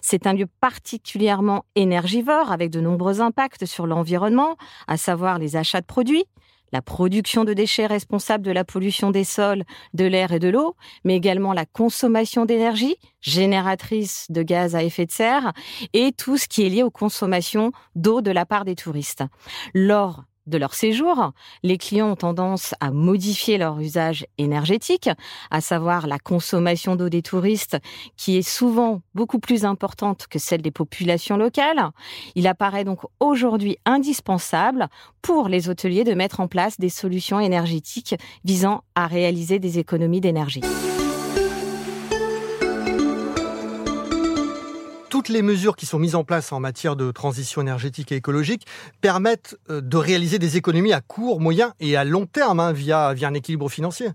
c'est 0.01 0.27
un 0.27 0.33
lieu 0.33 0.45
particulièrement 0.59 1.63
énergivore 1.75 2.51
avec 2.51 2.69
de 2.69 2.81
nombreux 2.81 3.21
impacts 3.21 3.65
sur 3.65 3.87
l'environnement, 3.87 4.57
à 4.87 4.97
savoir 4.97 5.39
les 5.39 5.55
achats 5.55 5.79
de 5.79 5.85
produits, 5.85 6.25
la 6.71 6.81
production 6.81 7.43
de 7.43 7.53
déchets 7.53 7.85
responsables 7.85 8.43
de 8.43 8.51
la 8.51 8.63
pollution 8.63 9.11
des 9.11 9.23
sols, 9.23 9.63
de 9.93 10.05
l'air 10.05 10.31
et 10.31 10.39
de 10.39 10.49
l'eau, 10.49 10.75
mais 11.03 11.15
également 11.15 11.53
la 11.53 11.65
consommation 11.65 12.45
d'énergie, 12.45 12.97
génératrice 13.21 14.27
de 14.29 14.43
gaz 14.43 14.75
à 14.75 14.83
effet 14.83 15.05
de 15.05 15.11
serre, 15.11 15.53
et 15.93 16.11
tout 16.11 16.37
ce 16.37 16.47
qui 16.47 16.65
est 16.65 16.69
lié 16.69 16.83
aux 16.83 16.91
consommations 16.91 17.71
d'eau 17.95 18.21
de 18.21 18.31
la 18.31 18.45
part 18.45 18.65
des 18.65 18.75
touristes. 18.75 19.23
Lors 19.73 20.23
de 20.47 20.57
leur 20.57 20.73
séjour, 20.73 21.31
les 21.63 21.77
clients 21.77 22.11
ont 22.11 22.15
tendance 22.15 22.75
à 22.79 22.91
modifier 22.91 23.57
leur 23.57 23.79
usage 23.79 24.25
énergétique, 24.37 25.09
à 25.51 25.61
savoir 25.61 26.07
la 26.07 26.19
consommation 26.19 26.95
d'eau 26.95 27.09
des 27.09 27.21
touristes, 27.21 27.77
qui 28.17 28.37
est 28.37 28.47
souvent 28.47 29.01
beaucoup 29.13 29.39
plus 29.39 29.65
importante 29.65 30.27
que 30.29 30.39
celle 30.39 30.61
des 30.61 30.71
populations 30.71 31.37
locales. 31.37 31.89
Il 32.35 32.47
apparaît 32.47 32.83
donc 32.83 32.99
aujourd'hui 33.19 33.77
indispensable 33.85 34.87
pour 35.21 35.49
les 35.49 35.69
hôteliers 35.69 36.03
de 36.03 36.13
mettre 36.13 36.39
en 36.39 36.47
place 36.47 36.79
des 36.79 36.89
solutions 36.89 37.39
énergétiques 37.39 38.15
visant 38.43 38.83
à 38.95 39.07
réaliser 39.07 39.59
des 39.59 39.79
économies 39.79 40.21
d'énergie. 40.21 40.61
Toutes 45.25 45.33
les 45.33 45.41
mesures 45.41 45.75
qui 45.75 45.87
sont 45.87 45.97
mises 45.97 46.13
en 46.13 46.23
place 46.23 46.51
en 46.51 46.59
matière 46.59 46.95
de 46.95 47.09
transition 47.09 47.59
énergétique 47.59 48.11
et 48.11 48.15
écologique 48.15 48.67
permettent 49.01 49.57
euh, 49.71 49.81
de 49.81 49.97
réaliser 49.97 50.37
des 50.37 50.55
économies 50.55 50.93
à 50.93 51.01
court, 51.01 51.39
moyen 51.39 51.73
et 51.79 51.95
à 51.95 52.03
long 52.03 52.27
terme 52.27 52.59
hein, 52.59 52.71
via, 52.71 53.11
via 53.15 53.29
un 53.29 53.33
équilibre 53.33 53.67
financier. 53.67 54.09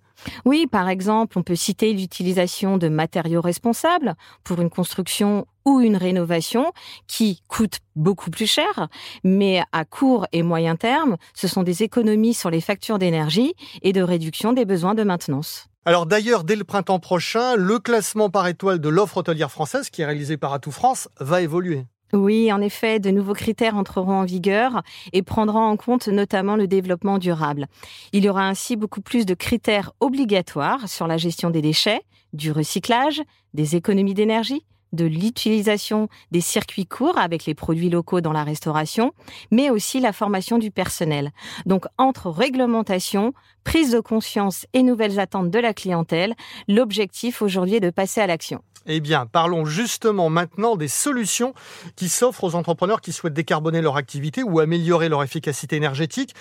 Oui, 0.45 0.69
par 0.71 0.89
exemple, 0.89 1.37
on 1.37 1.43
peut 1.43 1.57
citer 1.57 1.93
l'utilisation 1.93 2.79
de 2.79 2.89
matériaux 2.89 3.41
responsables 3.41 4.15
pour 4.45 4.61
une 4.61 4.71
construction 4.71 5.47
ou 5.65 5.81
une 5.81 5.97
rénovation 5.97 6.73
qui 7.09 7.43
coûte 7.49 7.81
beaucoup 7.97 8.31
plus 8.31 8.47
cher, 8.47 8.89
mais 9.25 9.63
à 9.73 9.85
court 9.85 10.29
et 10.31 10.45
moyen 10.45 10.77
terme, 10.77 11.17
ce 11.35 11.49
sont 11.49 11.65
des 11.65 11.83
économies 11.83 12.35
sur 12.35 12.51
les 12.51 12.61
factures 12.61 13.01
d'énergie 13.01 13.55
et 13.83 13.93
de 13.93 14.01
réduction 14.03 14.53
des 14.53 14.65
besoins 14.65 14.95
de 14.95 15.03
maintenance. 15.03 15.70
Alors 15.87 16.05
d'ailleurs, 16.05 16.45
dès 16.45 16.57
le 16.57 16.65
printemps 16.65 16.99
prochain, 16.99 17.57
le 17.57 17.79
classement 17.79 18.29
par 18.29 18.47
étoile 18.47 18.81
de 18.81 18.89
l'offre 18.91 19.17
hôtelière 19.17 19.51
française, 19.51 19.89
qui 19.89 20.03
est 20.03 20.05
réalisé 20.05 20.37
par 20.37 20.53
Atout 20.53 20.73
France, 20.73 21.09
va 21.19 21.41
évoluer. 21.41 21.87
Oui, 22.13 22.53
en 22.53 22.61
effet, 22.61 22.99
de 22.99 23.11
nouveaux 23.11 23.33
critères 23.33 23.77
entreront 23.77 24.21
en 24.21 24.25
vigueur 24.25 24.83
et 25.15 25.23
prendront 25.23 25.63
en 25.63 25.77
compte 25.79 26.09
notamment 26.09 26.57
le 26.57 26.67
développement 26.67 27.17
durable. 27.17 27.67
Il 28.13 28.25
y 28.25 28.29
aura 28.29 28.47
ainsi 28.47 28.77
beaucoup 28.77 29.01
plus 29.01 29.25
de 29.25 29.33
critères 29.33 29.93
obligatoires 30.01 30.87
sur 30.87 31.07
la 31.07 31.17
gestion 31.17 31.49
des 31.49 31.63
déchets, 31.63 32.03
du 32.35 32.53
recyclage, 32.53 33.23
des 33.55 33.75
économies 33.75 34.15
d'énergie, 34.15 34.67
de 34.93 35.05
l'utilisation 35.05 36.09
des 36.31 36.41
circuits 36.41 36.87
courts 36.87 37.19
avec 37.19 37.47
les 37.47 37.55
produits 37.55 37.91
locaux 37.91 38.21
dans 38.21 38.33
la 38.33 38.45
restauration, 38.45 39.13
mais 39.51 39.71
aussi 39.71 40.01
la 40.01 40.13
formation 40.13 40.59
du 40.59 40.71
personnel. 40.71 41.31
Donc 41.67 41.87
entre 41.99 42.31
réglementation, 42.31 43.33
prise 43.65 43.93
de 43.93 44.01
conscience 44.01 44.67
et 44.73 44.83
nouvelles 44.83 45.21
attentes 45.21 45.51
de 45.51 45.59
la 45.59 45.75
clientèle, 45.75 46.35
l'objectif 46.69 47.43
aujourd'hui 47.43 47.77
est 47.77 47.81
de 47.81 47.91
passer 47.91 48.21
à 48.21 48.27
l'action. 48.27 48.63
Eh 48.87 49.01
bien, 49.01 49.27
parlons 49.27 49.67
justement 49.67 50.31
maintenant 50.31 50.77
des 50.77 50.89
solutions 50.89 51.53
qui 51.97 52.09
s'offrent 52.09 52.45
aux 52.45 52.55
entrepreneurs 52.55 53.01
qui 53.01 53.13
souhaitent 53.13 53.35
décarboner 53.35 53.83
leur 53.83 53.97
activité 53.97 54.43
ou 54.43 54.59
améliorer 54.59 55.09
leur 55.09 55.23
efficacité 55.23 55.77
énergétique. 55.77 56.35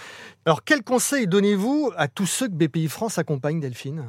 Alors, 0.45 0.63
quels 0.63 0.83
conseils 0.83 1.27
donnez-vous 1.27 1.91
à 1.97 2.07
tous 2.07 2.25
ceux 2.25 2.47
que 2.47 2.53
BPI 2.53 2.87
France 2.87 3.17
accompagne, 3.17 3.59
Delphine? 3.59 4.05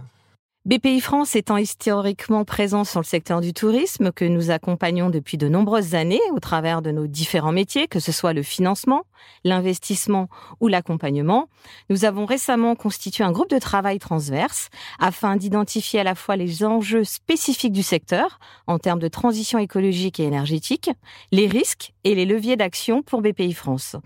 BPI 0.67 1.01
France 1.01 1.37
étant 1.37 1.57
historiquement 1.57 2.45
présent 2.45 2.85
sur 2.85 3.01
le 3.01 3.07
secteur 3.07 3.41
du 3.41 3.55
tourisme 3.55 4.13
que 4.13 4.27
nous 4.27 4.51
accompagnons 4.51 5.09
depuis 5.09 5.39
de 5.39 5.49
nombreuses 5.49 5.95
années 5.95 6.21
au 6.35 6.39
travers 6.39 6.83
de 6.83 6.91
nos 6.91 7.07
différents 7.07 7.51
métiers, 7.51 7.89
que 7.89 7.99
ce 7.99 8.13
soit 8.13 8.35
le 8.35 8.43
financement, 8.43 9.05
l'investissement 9.43 10.29
ou 10.61 10.69
l'accompagnement, 10.69 11.49
nous 11.89 12.05
avons 12.05 12.27
récemment 12.27 12.75
constitué 12.75 13.25
un 13.25 13.33
groupe 13.33 13.49
de 13.49 13.59
travail 13.59 13.99
transverse 13.99 14.69
afin 14.99 15.37
d'identifier 15.37 16.01
à 16.01 16.05
la 16.05 16.15
fois 16.15 16.37
les 16.37 16.63
enjeux 16.63 17.05
spécifiques 17.05 17.73
du 17.73 17.83
secteur 17.83 18.39
en 18.67 18.79
termes 18.79 19.01
de 19.01 19.09
transition 19.09 19.59
écologique 19.59 20.21
et 20.21 20.25
énergétique, 20.25 20.91
les 21.33 21.47
risques 21.47 21.95
et 22.05 22.15
les 22.15 22.27
leviers 22.27 22.57
d'action 22.57 23.03
pour 23.03 23.23
BPI 23.23 23.55
France. 23.55 23.97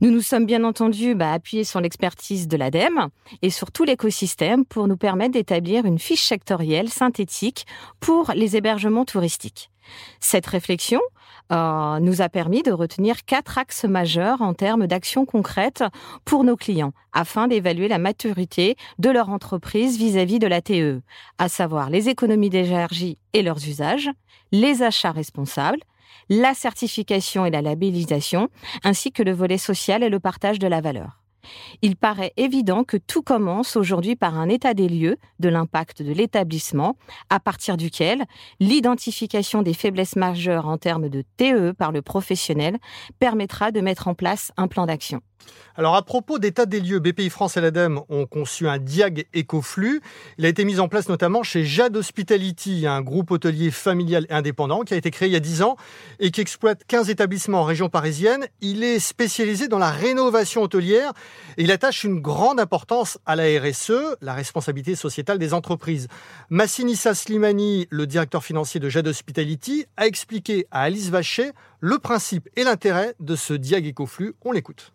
Nous 0.00 0.10
nous 0.10 0.22
sommes 0.22 0.46
bien 0.46 0.62
entendu 0.64 1.14
bah, 1.14 1.32
appuyés 1.32 1.64
sur 1.64 1.80
l'expertise 1.80 2.46
de 2.48 2.56
l'ADEME 2.56 3.08
et 3.42 3.50
sur 3.50 3.70
tout 3.70 3.84
l'écosystème 3.84 4.64
pour 4.64 4.88
nous 4.88 4.96
permettre 4.96 5.32
d'établir 5.32 5.63
une 5.68 5.98
fiche 5.98 6.24
sectorielle 6.24 6.88
synthétique 6.88 7.66
pour 8.00 8.32
les 8.34 8.56
hébergements 8.56 9.04
touristiques. 9.04 9.70
Cette 10.20 10.46
réflexion 10.46 11.00
euh, 11.52 11.98
nous 12.00 12.22
a 12.22 12.28
permis 12.28 12.62
de 12.62 12.72
retenir 12.72 13.24
quatre 13.24 13.58
axes 13.58 13.84
majeurs 13.84 14.40
en 14.40 14.54
termes 14.54 14.86
d'actions 14.86 15.26
concrètes 15.26 15.84
pour 16.24 16.44
nos 16.44 16.56
clients 16.56 16.92
afin 17.12 17.48
d'évaluer 17.48 17.88
la 17.88 17.98
maturité 17.98 18.76
de 18.98 19.10
leur 19.10 19.28
entreprise 19.28 19.98
vis-à-vis 19.98 20.36
-vis 20.36 20.40
de 20.40 20.46
la 20.46 20.62
TE, 20.62 21.02
à 21.38 21.48
savoir 21.48 21.90
les 21.90 22.08
économies 22.08 22.50
d'énergie 22.50 23.18
et 23.34 23.42
leurs 23.42 23.68
usages, 23.68 24.10
les 24.52 24.82
achats 24.82 25.12
responsables, 25.12 25.80
la 26.30 26.54
certification 26.54 27.44
et 27.44 27.50
la 27.50 27.60
labellisation, 27.60 28.48
ainsi 28.82 29.12
que 29.12 29.22
le 29.22 29.32
volet 29.32 29.58
social 29.58 30.02
et 30.02 30.08
le 30.08 30.20
partage 30.20 30.58
de 30.58 30.66
la 30.66 30.80
valeur. 30.80 31.23
Il 31.82 31.96
paraît 31.96 32.32
évident 32.36 32.84
que 32.84 32.96
tout 32.96 33.22
commence 33.22 33.76
aujourd'hui 33.76 34.16
par 34.16 34.38
un 34.38 34.48
état 34.48 34.74
des 34.74 34.88
lieux 34.88 35.16
de 35.38 35.48
l'impact 35.48 36.02
de 36.02 36.12
l'établissement, 36.12 36.96
à 37.30 37.40
partir 37.40 37.76
duquel 37.76 38.24
l'identification 38.60 39.62
des 39.62 39.74
faiblesses 39.74 40.16
majeures 40.16 40.66
en 40.66 40.78
termes 40.78 41.08
de 41.08 41.22
TE 41.36 41.72
par 41.72 41.92
le 41.92 42.02
professionnel 42.02 42.78
permettra 43.18 43.70
de 43.70 43.80
mettre 43.80 44.08
en 44.08 44.14
place 44.14 44.52
un 44.56 44.68
plan 44.68 44.86
d'action. 44.86 45.20
Alors 45.76 45.96
à 45.96 46.02
propos 46.02 46.38
d'état 46.38 46.66
des 46.66 46.78
lieux, 46.78 47.00
BPI 47.00 47.30
France 47.30 47.56
et 47.56 47.60
l'ADEME 47.60 48.00
ont 48.08 48.26
conçu 48.26 48.68
un 48.68 48.78
diag 48.78 49.26
écoflux. 49.34 50.00
Il 50.38 50.46
a 50.46 50.48
été 50.48 50.64
mis 50.64 50.78
en 50.78 50.86
place 50.86 51.08
notamment 51.08 51.42
chez 51.42 51.64
Jade 51.64 51.96
Hospitality, 51.96 52.86
un 52.86 53.00
groupe 53.00 53.32
hôtelier 53.32 53.72
familial 53.72 54.24
et 54.28 54.32
indépendant 54.32 54.82
qui 54.82 54.94
a 54.94 54.96
été 54.96 55.10
créé 55.10 55.28
il 55.28 55.32
y 55.32 55.36
a 55.36 55.40
10 55.40 55.62
ans 55.62 55.76
et 56.20 56.30
qui 56.30 56.40
exploite 56.40 56.82
15 56.86 57.10
établissements 57.10 57.62
en 57.62 57.64
région 57.64 57.88
parisienne. 57.88 58.46
Il 58.60 58.84
est 58.84 59.00
spécialisé 59.00 59.66
dans 59.66 59.80
la 59.80 59.90
rénovation 59.90 60.62
hôtelière 60.62 61.12
et 61.58 61.64
il 61.64 61.72
attache 61.72 62.04
une 62.04 62.20
grande 62.20 62.60
importance 62.60 63.18
à 63.26 63.34
la 63.34 63.44
RSE, 63.60 64.16
la 64.20 64.34
responsabilité 64.34 64.94
sociétale 64.94 65.38
des 65.40 65.54
entreprises. 65.54 66.06
Massinissa 66.50 67.14
Slimani, 67.14 67.88
le 67.90 68.06
directeur 68.06 68.44
financier 68.44 68.78
de 68.78 68.88
Jade 68.88 69.08
Hospitality, 69.08 69.86
a 69.96 70.06
expliqué 70.06 70.68
à 70.70 70.82
Alice 70.82 71.10
Vachet 71.10 71.52
le 71.80 71.98
principe 71.98 72.48
et 72.56 72.62
l'intérêt 72.62 73.14
de 73.18 73.34
ce 73.34 73.54
diag 73.54 73.86
écoflux. 73.86 74.34
On 74.44 74.52
l'écoute. 74.52 74.93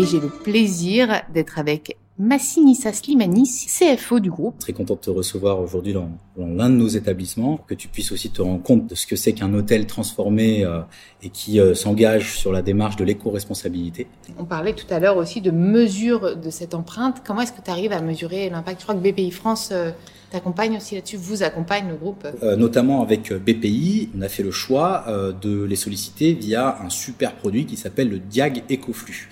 Et 0.00 0.06
j'ai 0.06 0.20
le 0.20 0.30
plaisir 0.30 1.22
d'être 1.34 1.58
avec 1.58 1.98
Massinissa 2.18 2.90
Slimani, 2.92 3.44
CFO 3.44 4.18
du 4.18 4.30
groupe. 4.30 4.58
Très 4.58 4.72
content 4.72 4.94
de 4.94 5.00
te 5.00 5.10
recevoir 5.10 5.60
aujourd'hui 5.60 5.92
dans, 5.92 6.08
l'un 6.38 6.70
de 6.70 6.74
nos 6.74 6.88
établissements, 6.88 7.56
pour 7.56 7.66
que 7.66 7.74
tu 7.74 7.88
puisses 7.88 8.10
aussi 8.10 8.30
te 8.30 8.40
rendre 8.40 8.62
compte 8.62 8.86
de 8.86 8.94
ce 8.94 9.06
que 9.06 9.14
c'est 9.14 9.34
qu'un 9.34 9.52
hôtel 9.52 9.86
transformé 9.86 10.64
euh, 10.64 10.80
et 11.22 11.28
qui 11.28 11.60
euh, 11.60 11.74
s'engage 11.74 12.34
sur 12.38 12.50
la 12.50 12.62
démarche 12.62 12.96
de 12.96 13.04
l'éco-responsabilité. 13.04 14.06
On 14.38 14.44
parlait 14.44 14.72
tout 14.72 14.86
à 14.88 15.00
l'heure 15.00 15.18
aussi 15.18 15.42
de 15.42 15.50
mesure 15.50 16.34
de 16.36 16.50
cette 16.50 16.74
empreinte. 16.74 17.22
Comment 17.26 17.42
est-ce 17.42 17.52
que 17.52 17.62
tu 17.62 17.70
arrives 17.70 17.92
à 17.92 18.00
mesurer 18.00 18.48
l'impact? 18.48 18.80
Je 18.80 18.84
crois 18.86 18.94
que 18.94 19.06
BPI 19.06 19.30
France 19.30 19.68
euh, 19.72 19.90
t'accompagne 20.30 20.78
aussi 20.78 20.94
là-dessus, 20.94 21.16
vous 21.18 21.42
accompagne 21.42 21.88
le 21.88 21.96
groupe 21.96 22.26
Notamment 22.56 23.02
avec 23.02 23.32
BPI, 23.32 24.10
on 24.16 24.22
a 24.22 24.28
fait 24.28 24.44
le 24.44 24.50
choix 24.50 25.04
de 25.42 25.64
les 25.64 25.74
solliciter 25.74 26.34
via 26.34 26.78
un 26.80 26.88
super 26.88 27.34
produit 27.34 27.66
qui 27.66 27.76
s'appelle 27.76 28.08
le 28.08 28.20
Diag 28.20 28.62
EcoFlux. 28.70 29.28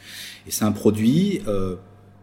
C'est 0.48 0.64
un 0.64 0.72
produit 0.72 1.42
euh, 1.46 1.76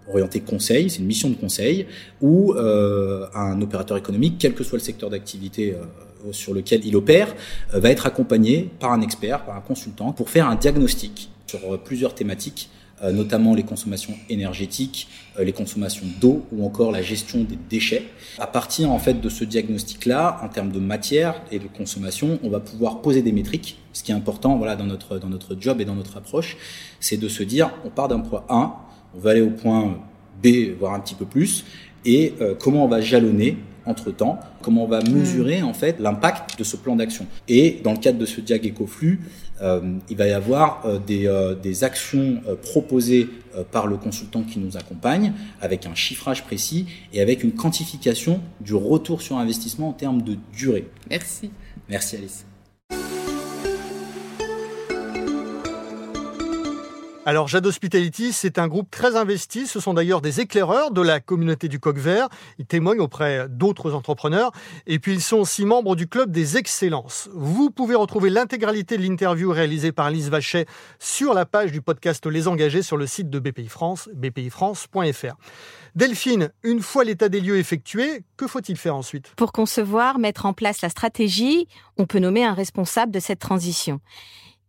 orienté 0.08 0.40
conseil, 0.40 0.90
c'est 0.90 1.00
une 1.00 1.06
mission 1.06 1.30
de 1.30 1.36
conseil, 1.36 1.88
où 2.22 2.54
euh, 2.54 3.26
un 3.34 3.62
opérateur 3.62 3.98
économique, 3.98 4.36
quel 4.40 4.54
que 4.54 4.64
soit 4.64 4.78
le 4.78 4.84
secteur 4.84 5.10
d'activité 5.10 5.74
euh, 5.74 6.32
sur 6.32 6.54
lequel 6.54 6.86
il 6.86 6.96
opère, 6.96 7.36
va 7.72 7.92
être 7.92 8.06
accompagné 8.08 8.70
par 8.80 8.92
un 8.92 9.02
expert, 9.02 9.46
par 9.46 9.56
un 9.56 9.62
consultant, 9.62 10.12
pour 10.12 10.30
faire 10.30 10.48
un 10.48 10.56
diagnostic 10.56 11.30
sur 11.46 11.80
plusieurs 11.84 12.16
thématiques 12.16 12.70
notamment 13.04 13.54
les 13.54 13.64
consommations 13.64 14.14
énergétiques, 14.30 15.08
les 15.38 15.52
consommations 15.52 16.06
d'eau 16.22 16.46
ou 16.52 16.66
encore 16.66 16.92
la 16.92 17.02
gestion 17.02 17.44
des 17.44 17.58
déchets. 17.70 18.04
À 18.40 18.48
partir 18.48 18.92
en 18.92 19.00
fait 19.00 19.20
de 19.20 19.30
ce 19.30 19.44
diagnostic-là, 19.44 20.40
en 20.42 20.48
termes 20.48 20.72
de 20.72 20.80
matière 20.80 21.42
et 21.52 21.60
de 21.60 21.68
consommation, 21.68 22.40
on 22.42 22.50
va 22.50 22.62
pouvoir 22.62 23.02
poser 23.02 23.22
des 23.22 23.34
métriques. 23.34 23.80
Ce 23.92 24.02
qui 24.02 24.12
est 24.12 24.16
important, 24.16 24.58
voilà, 24.58 24.76
dans 24.76 24.86
notre 24.86 25.20
dans 25.20 25.30
notre 25.30 25.58
job 25.60 25.82
et 25.82 25.86
dans 25.86 25.96
notre 25.96 26.18
approche, 26.18 26.58
c'est 27.00 27.18
de 27.18 27.28
se 27.28 27.44
dire, 27.44 27.72
on 27.84 27.90
part 27.90 28.08
d'un 28.08 28.22
point 28.22 28.46
A, 28.50 28.88
on 29.14 29.20
va 29.20 29.32
aller 29.32 29.42
au 29.42 29.52
point 29.52 30.00
B, 30.42 30.48
voire 30.80 30.94
un 30.94 31.00
petit 31.00 31.16
peu 31.16 31.26
plus, 31.26 31.66
et 32.06 32.34
comment 32.60 32.86
on 32.86 32.88
va 32.88 33.02
jalonner 33.02 33.58
entre 33.86 34.12
temps, 34.12 34.40
comment 34.62 34.86
on 34.86 34.88
va 34.88 35.00
hmm. 35.02 35.12
mesurer 35.12 35.62
en 35.62 35.74
fait 35.74 36.00
l'impact 36.00 36.58
de 36.58 36.64
ce 36.64 36.76
plan 36.76 36.96
d'action. 36.96 37.28
Et 37.48 37.80
dans 37.84 37.92
le 37.92 38.00
cadre 38.00 38.18
de 38.18 38.26
ce 38.26 38.42
diag 38.42 38.66
écoflux, 38.66 39.20
euh, 39.62 39.98
il 40.10 40.18
va 40.18 40.28
y 40.28 40.32
avoir 40.32 40.86
euh, 40.86 41.00
des, 41.00 41.28
euh, 41.28 41.56
des, 41.56 41.84
actions 41.84 42.42
proposées 42.62 43.30
par 43.72 43.88
le 43.88 43.96
consultant 43.96 44.44
qui 44.44 44.60
nous 44.60 44.76
accompagne, 44.76 45.34
avec 45.62 45.86
un 45.86 45.96
chiffrage 45.96 46.44
précis 46.44 46.88
et 47.14 47.22
avec 47.22 47.44
une 47.44 47.54
quantification 47.54 48.42
du 48.60 48.74
retour 48.74 49.22
sur 49.22 49.38
investissement 49.38 49.90
en 49.90 49.94
termes 49.94 50.22
de 50.22 50.38
durée. 50.54 50.88
Merci. 51.10 51.52
Merci 51.88 52.18
Alice. 52.18 52.46
Alors, 57.28 57.48
Jade 57.48 57.66
Hospitality, 57.66 58.32
c'est 58.34 58.60
un 58.60 58.68
groupe 58.68 58.92
très 58.92 59.16
investi. 59.16 59.66
Ce 59.66 59.80
sont 59.80 59.96
d'ailleurs 59.96 60.22
des 60.22 60.42
éclaireurs 60.42 60.92
de 60.92 61.02
la 61.02 61.20
communauté 61.20 61.68
du 61.68 61.80
coq 61.80 61.98
vert. 61.98 62.30
Ils 62.60 62.68
témoignent 62.68 63.00
auprès 63.00 63.50
d'autres 63.50 63.96
entrepreneurs. 63.96 64.52
Et 64.86 65.00
puis, 65.00 65.14
ils 65.14 65.24
sont 65.24 65.38
aussi 65.38 65.66
membres 65.66 65.96
du 65.96 66.08
club 66.08 66.30
des 66.30 66.58
excellences. 66.58 67.28
Vous 67.34 67.72
pouvez 67.72 67.96
retrouver 67.96 68.30
l'intégralité 68.30 68.96
de 68.96 69.02
l'interview 69.02 69.50
réalisée 69.50 69.92
par 69.92 70.12
Lise 70.12 70.30
Vachet 70.30 70.68
sur 71.00 71.34
la 71.34 71.48
page 71.48 71.72
du 71.72 71.82
podcast 71.82 72.24
Les 72.28 72.48
Engagés 72.48 72.84
sur 72.84 72.96
le 72.96 73.08
site 73.08 73.32
de 73.32 73.40
BPI 73.40 73.70
France, 73.70 74.08
bpifrance.fr. 74.14 75.36
Delphine, 75.96 76.52
une 76.62 76.82
fois 76.82 77.06
l'état 77.06 77.30
des 77.30 77.42
lieux 77.42 77.58
effectué, 77.58 78.22
que 78.38 78.46
faut-il 78.46 78.78
faire 78.78 78.96
ensuite? 78.96 79.34
Pour 79.36 79.52
concevoir, 79.52 80.20
mettre 80.20 80.46
en 80.46 80.54
place 80.54 80.84
la 80.84 80.90
stratégie, 80.90 81.68
on 81.98 82.06
peut 82.06 82.20
nommer 82.20 82.46
un 82.46 82.54
responsable 82.54 83.12
de 83.12 83.20
cette 83.20 83.40
transition. 83.40 84.00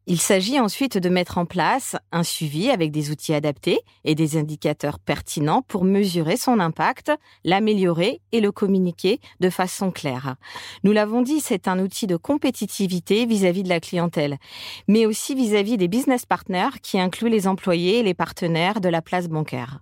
Il 0.08 0.20
s'agit 0.20 0.60
ensuite 0.60 0.98
de 0.98 1.08
mettre 1.08 1.36
en 1.36 1.46
place 1.46 1.96
un 2.12 2.22
suivi 2.22 2.70
avec 2.70 2.92
des 2.92 3.10
outils 3.10 3.34
adaptés 3.34 3.80
et 4.04 4.14
des 4.14 4.36
indicateurs 4.36 5.00
pertinents 5.00 5.62
pour 5.62 5.82
mesurer 5.82 6.36
son 6.36 6.60
impact, 6.60 7.10
l'améliorer 7.42 8.20
et 8.30 8.40
le 8.40 8.52
communiquer 8.52 9.18
de 9.40 9.50
façon 9.50 9.90
claire. 9.90 10.36
Nous 10.84 10.92
l'avons 10.92 11.22
dit, 11.22 11.40
c'est 11.40 11.66
un 11.66 11.80
outil 11.80 12.06
de 12.06 12.14
compétitivité 12.16 13.26
vis-à-vis 13.26 13.64
de 13.64 13.68
la 13.68 13.80
clientèle, 13.80 14.38
mais 14.86 15.06
aussi 15.06 15.34
vis-à-vis 15.34 15.76
des 15.76 15.88
business 15.88 16.24
partners 16.24 16.78
qui 16.84 17.00
incluent 17.00 17.28
les 17.28 17.48
employés 17.48 17.98
et 17.98 18.04
les 18.04 18.14
partenaires 18.14 18.80
de 18.80 18.88
la 18.88 19.02
place 19.02 19.26
bancaire. 19.26 19.80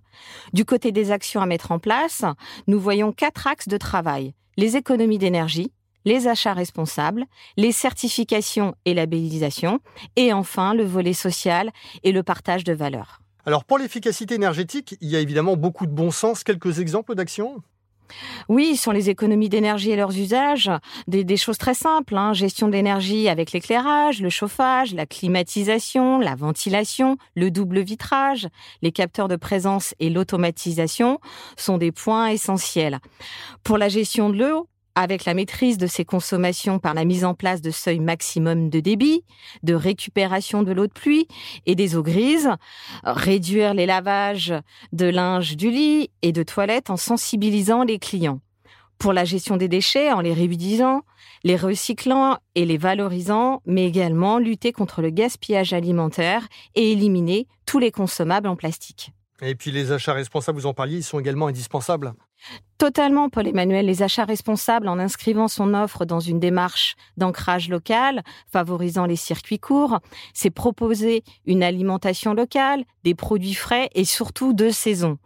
Du 0.53 0.65
côté 0.65 0.91
des 0.91 1.11
actions 1.11 1.41
à 1.41 1.45
mettre 1.45 1.71
en 1.71 1.77
place, 1.77 2.23
nous 2.65 2.79
voyons 2.79 3.11
quatre 3.11 3.45
axes 3.45 3.67
de 3.67 3.77
travail. 3.77 4.33
Les 4.57 4.75
économies 4.75 5.19
d'énergie, 5.19 5.71
les 6.05 6.27
achats 6.27 6.53
responsables, 6.53 7.25
les 7.57 7.71
certifications 7.71 8.75
et 8.85 8.93
labellisation, 8.93 9.79
et 10.15 10.31
enfin 10.31 10.73
le 10.73 10.85
volet 10.85 11.13
social 11.13 11.71
et 12.03 12.11
le 12.11 12.23
partage 12.23 12.63
de 12.63 12.73
valeurs. 12.73 13.21
Alors 13.45 13.63
pour 13.63 13.77
l'efficacité 13.77 14.35
énergétique, 14.35 14.95
il 15.01 15.09
y 15.09 15.15
a 15.15 15.19
évidemment 15.19 15.55
beaucoup 15.55 15.85
de 15.85 15.91
bon 15.91 16.09
sens. 16.09 16.43
Quelques 16.43 16.79
exemples 16.79 17.13
d'actions 17.13 17.61
Oui, 18.49 18.75
sur 18.75 18.91
les 18.91 19.11
économies 19.11 19.49
d'énergie 19.49 19.91
et 19.91 19.95
leurs 19.95 20.17
usages, 20.17 20.71
des, 21.07 21.37
choses 21.37 21.59
très 21.59 21.75
simples, 21.75 22.17
hein. 22.17 22.33
gestion 22.33 22.67
de 22.67 22.73
l'énergie 22.73 23.29
avec 23.29 23.51
l'éclairage, 23.51 24.19
le 24.19 24.31
chauffage, 24.31 24.95
la 24.95 25.05
climatisation, 25.05 26.19
la 26.19 26.33
ventilation, 26.33 27.17
le 27.35 27.51
double 27.51 27.81
vitrage, 27.81 28.47
les 28.81 28.91
capteurs 28.91 29.27
de 29.27 29.35
présence 29.35 29.93
et 29.99 30.09
l'automatisation 30.09 31.19
sont 31.55 31.77
des 31.77 31.91
points 31.91 32.29
essentiels. 32.29 32.97
Pour 33.63 33.77
la 33.77 33.89
gestion 33.89 34.31
de 34.31 34.39
l'eau, 34.39 34.67
avec 34.95 35.25
la 35.25 35.33
maîtrise 35.33 35.77
de 35.77 35.87
ses 35.87 36.05
consommations 36.05 36.79
par 36.79 36.93
la 36.93 37.05
mise 37.05 37.25
en 37.25 37.33
place 37.33 37.61
de 37.61 37.71
seuils 37.71 37.99
maximum 37.99 38.69
de 38.69 38.79
débit, 38.79 39.23
de 39.63 39.73
récupération 39.73 40.63
de 40.63 40.71
l'eau 40.71 40.87
de 40.87 40.93
pluie 40.93 41.27
et 41.65 41.75
des 41.75 41.95
eaux 41.95 42.03
grises, 42.03 42.49
réduire 43.03 43.73
les 43.73 43.85
lavages 43.85 44.53
de 44.93 45.05
linge 45.05 45.57
du 45.57 45.69
lit 45.69 46.09
et 46.21 46.31
de 46.31 46.43
toilette 46.43 46.89
en 46.89 46.97
sensibilisant 46.97 47.83
les 47.83 47.99
clients. 47.99 48.39
Pour 48.97 49.11
la 49.11 49.25
gestion 49.25 49.57
des 49.57 49.67
déchets, 49.67 50.11
en 50.11 50.21
les 50.21 50.33
réutilisant, 50.33 51.01
les 51.43 51.57
recyclant 51.57 52.37
et 52.55 52.65
les 52.65 52.77
valorisant, 52.77 53.61
mais 53.65 53.85
également 53.85 54.39
lutter 54.39 54.71
contre 54.71 55.01
le 55.01 55.09
gaspillage 55.09 55.73
alimentaire 55.73 56.47
et 56.75 56.91
éliminer 56.91 57.47
tous 57.65 57.79
les 57.79 57.91
consommables 57.91 58.47
en 58.47 58.55
plastique. 58.55 59.11
Et 59.41 59.53
puis 59.53 59.71
les 59.71 59.91
achats 59.91 60.13
responsables, 60.13 60.57
vous 60.57 60.65
en 60.65 60.73
parliez, 60.73 60.97
ils 60.97 61.03
sont 61.03 61.19
également 61.19 61.47
indispensables. 61.47 62.13
Totalement, 62.77 63.29
Paul-Emmanuel. 63.29 63.85
Les 63.85 64.03
achats 64.03 64.25
responsables 64.25 64.89
en 64.89 64.99
inscrivant 64.99 65.47
son 65.47 65.73
offre 65.73 66.03
dans 66.03 66.19
une 66.19 66.41
démarche 66.41 66.95
d'ancrage 67.15 67.69
local, 67.69 68.21
favorisant 68.51 69.05
les 69.05 69.15
circuits 69.15 69.59
courts, 69.59 69.99
c'est 70.33 70.49
proposer 70.49 71.23
une 71.45 71.63
alimentation 71.63 72.33
locale, 72.33 72.83
des 73.05 73.15
produits 73.15 73.53
frais 73.53 73.89
et 73.95 74.03
surtout 74.03 74.51
de 74.51 74.69
saison. 74.69 75.17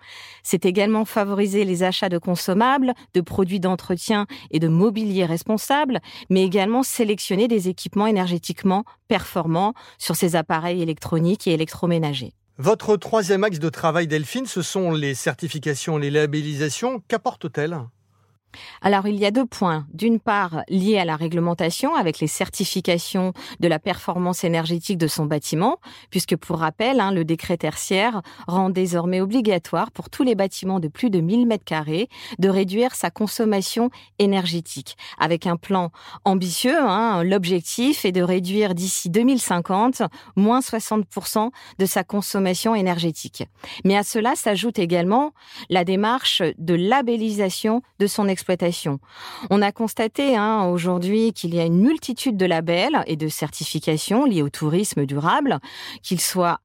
C'est 0.44 0.66
également 0.66 1.06
favoriser 1.06 1.66
les 1.66 1.82
achats 1.82 2.10
de 2.10 2.20
consommables, 2.20 2.94
de 3.16 3.22
produits 3.22 3.60
d'entretien 3.60 4.28
et 4.52 4.60
de 4.60 4.68
mobilier 4.68 5.26
responsable, 5.26 6.00
mais 6.30 6.44
également 6.44 6.84
sélectionner 6.84 7.48
des 7.48 7.68
équipements 7.68 8.08
énergétiquement 8.08 8.84
performants 9.08 9.74
sur 9.98 10.16
ces 10.16 10.36
appareils 10.36 10.84
électroniques 10.84 11.48
et 11.48 11.54
électroménagers. 11.54 12.34
Votre 12.62 12.98
troisième 12.98 13.46
axe 13.46 13.60
de 13.60 13.70
travail, 13.70 14.06
Delphine, 14.06 14.46
ce 14.46 14.62
sont 14.62 14.92
les 14.92 15.14
certifications, 15.14 15.98
les 15.98 16.12
labellisations. 16.12 17.02
Qu'apportent-elles 17.08 17.80
alors 18.82 19.08
il 19.08 19.16
y 19.16 19.26
a 19.26 19.32
deux 19.32 19.46
points. 19.46 19.86
D'une 19.94 20.20
part, 20.20 20.64
liés 20.70 20.98
à 20.98 21.06
la 21.06 21.16
réglementation 21.16 21.96
avec 21.96 22.20
les 22.20 22.28
certifications 22.28 23.34
de 23.60 23.68
la 23.68 23.80
performance 23.80 24.44
énergétique 24.44 24.98
de 24.98 25.08
son 25.08 25.26
bâtiment, 25.26 25.78
puisque 26.10 26.36
pour 26.36 26.60
rappel, 26.60 27.00
hein, 27.00 27.12
le 27.12 27.26
décret 27.26 27.58
tertiaire 27.58 28.22
rend 28.48 28.70
désormais 28.70 29.22
obligatoire 29.22 29.92
pour 29.92 30.10
tous 30.10 30.24
les 30.24 30.36
bâtiments 30.36 30.80
de 30.80 30.88
plus 30.88 31.10
de 31.10 31.20
1000 31.20 31.46
mètres 31.46 31.66
carrés 31.66 32.10
de 32.40 32.50
réduire 32.50 32.96
sa 32.96 33.10
consommation 33.10 33.90
énergétique, 34.18 34.96
avec 35.18 35.48
un 35.48 35.58
plan 35.58 35.92
ambitieux. 36.26 36.80
Hein, 36.80 37.24
L'objectif 37.24 38.06
est 38.06 38.12
de 38.12 38.22
réduire 38.22 38.76
d'ici 38.76 39.10
2050 39.10 40.04
moins 40.36 40.60
60% 40.60 41.52
de 41.78 41.86
sa 41.86 42.04
consommation 42.04 42.76
énergétique. 42.76 43.44
Mais 43.84 43.98
à 43.98 44.04
cela 44.04 44.36
s'ajoute 44.36 44.80
également 44.80 45.34
la 45.70 45.84
démarche 45.84 46.42
de 46.58 46.74
labellisation 46.74 47.82
de 48.00 48.08
son 48.08 48.28
On 49.50 49.62
a 49.62 49.72
constaté 49.72 50.36
hein, 50.36 50.66
aujourd'hui 50.66 51.34
qu'il 51.34 51.54
y 51.54 51.60
a 51.60 51.66
une 51.66 51.80
multitude 51.80 52.38
de 52.38 52.46
labels 52.46 53.04
et 53.08 53.16
de 53.16 53.28
certifications 53.28 54.26
liées 54.26 54.42
au 54.42 54.50
tourisme 54.50 55.06
durable, 55.06 55.60
qu'ils 56.02 56.22
soient 56.22 56.60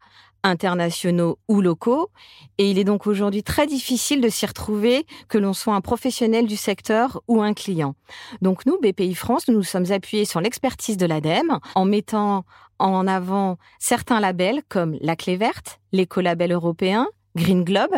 internationaux 0.45 1.39
ou 1.49 1.61
locaux. 1.61 2.11
Et 2.59 2.71
il 2.71 2.79
est 2.79 2.85
donc 2.85 3.07
aujourd'hui 3.07 3.43
très 3.43 3.67
difficile 3.67 4.21
de 4.21 4.29
s'y 4.29 4.47
retrouver, 4.47 5.07
que 5.29 5.39
l'on 5.39 5.55
soit 5.55 5.75
un 5.75 5.81
professionnel 5.81 6.47
du 6.47 6.57
secteur 6.57 7.23
ou 7.27 7.43
un 7.43 7.55
client. 7.55 7.95
Donc 8.43 8.67
nous, 8.67 8.79
BPI 8.79 9.15
France, 9.15 9.49
nous 9.49 9.55
nous 9.55 9.63
sommes 9.63 9.91
appuyés 9.91 10.27
sur 10.27 10.41
l'expertise 10.41 10.97
de 10.97 11.07
l'ADEME 11.07 11.59
en 11.75 11.85
mettant 11.85 12.45
en 12.79 13.07
avant 13.07 13.57
certains 13.79 14.21
labels 14.21 14.63
comme 14.69 14.97
la 15.01 15.17
clé 15.17 15.37
verte, 15.37 15.81
l'écolabel 15.93 16.53
européen, 16.53 17.09
Green 17.37 17.65
Globe, 17.65 17.95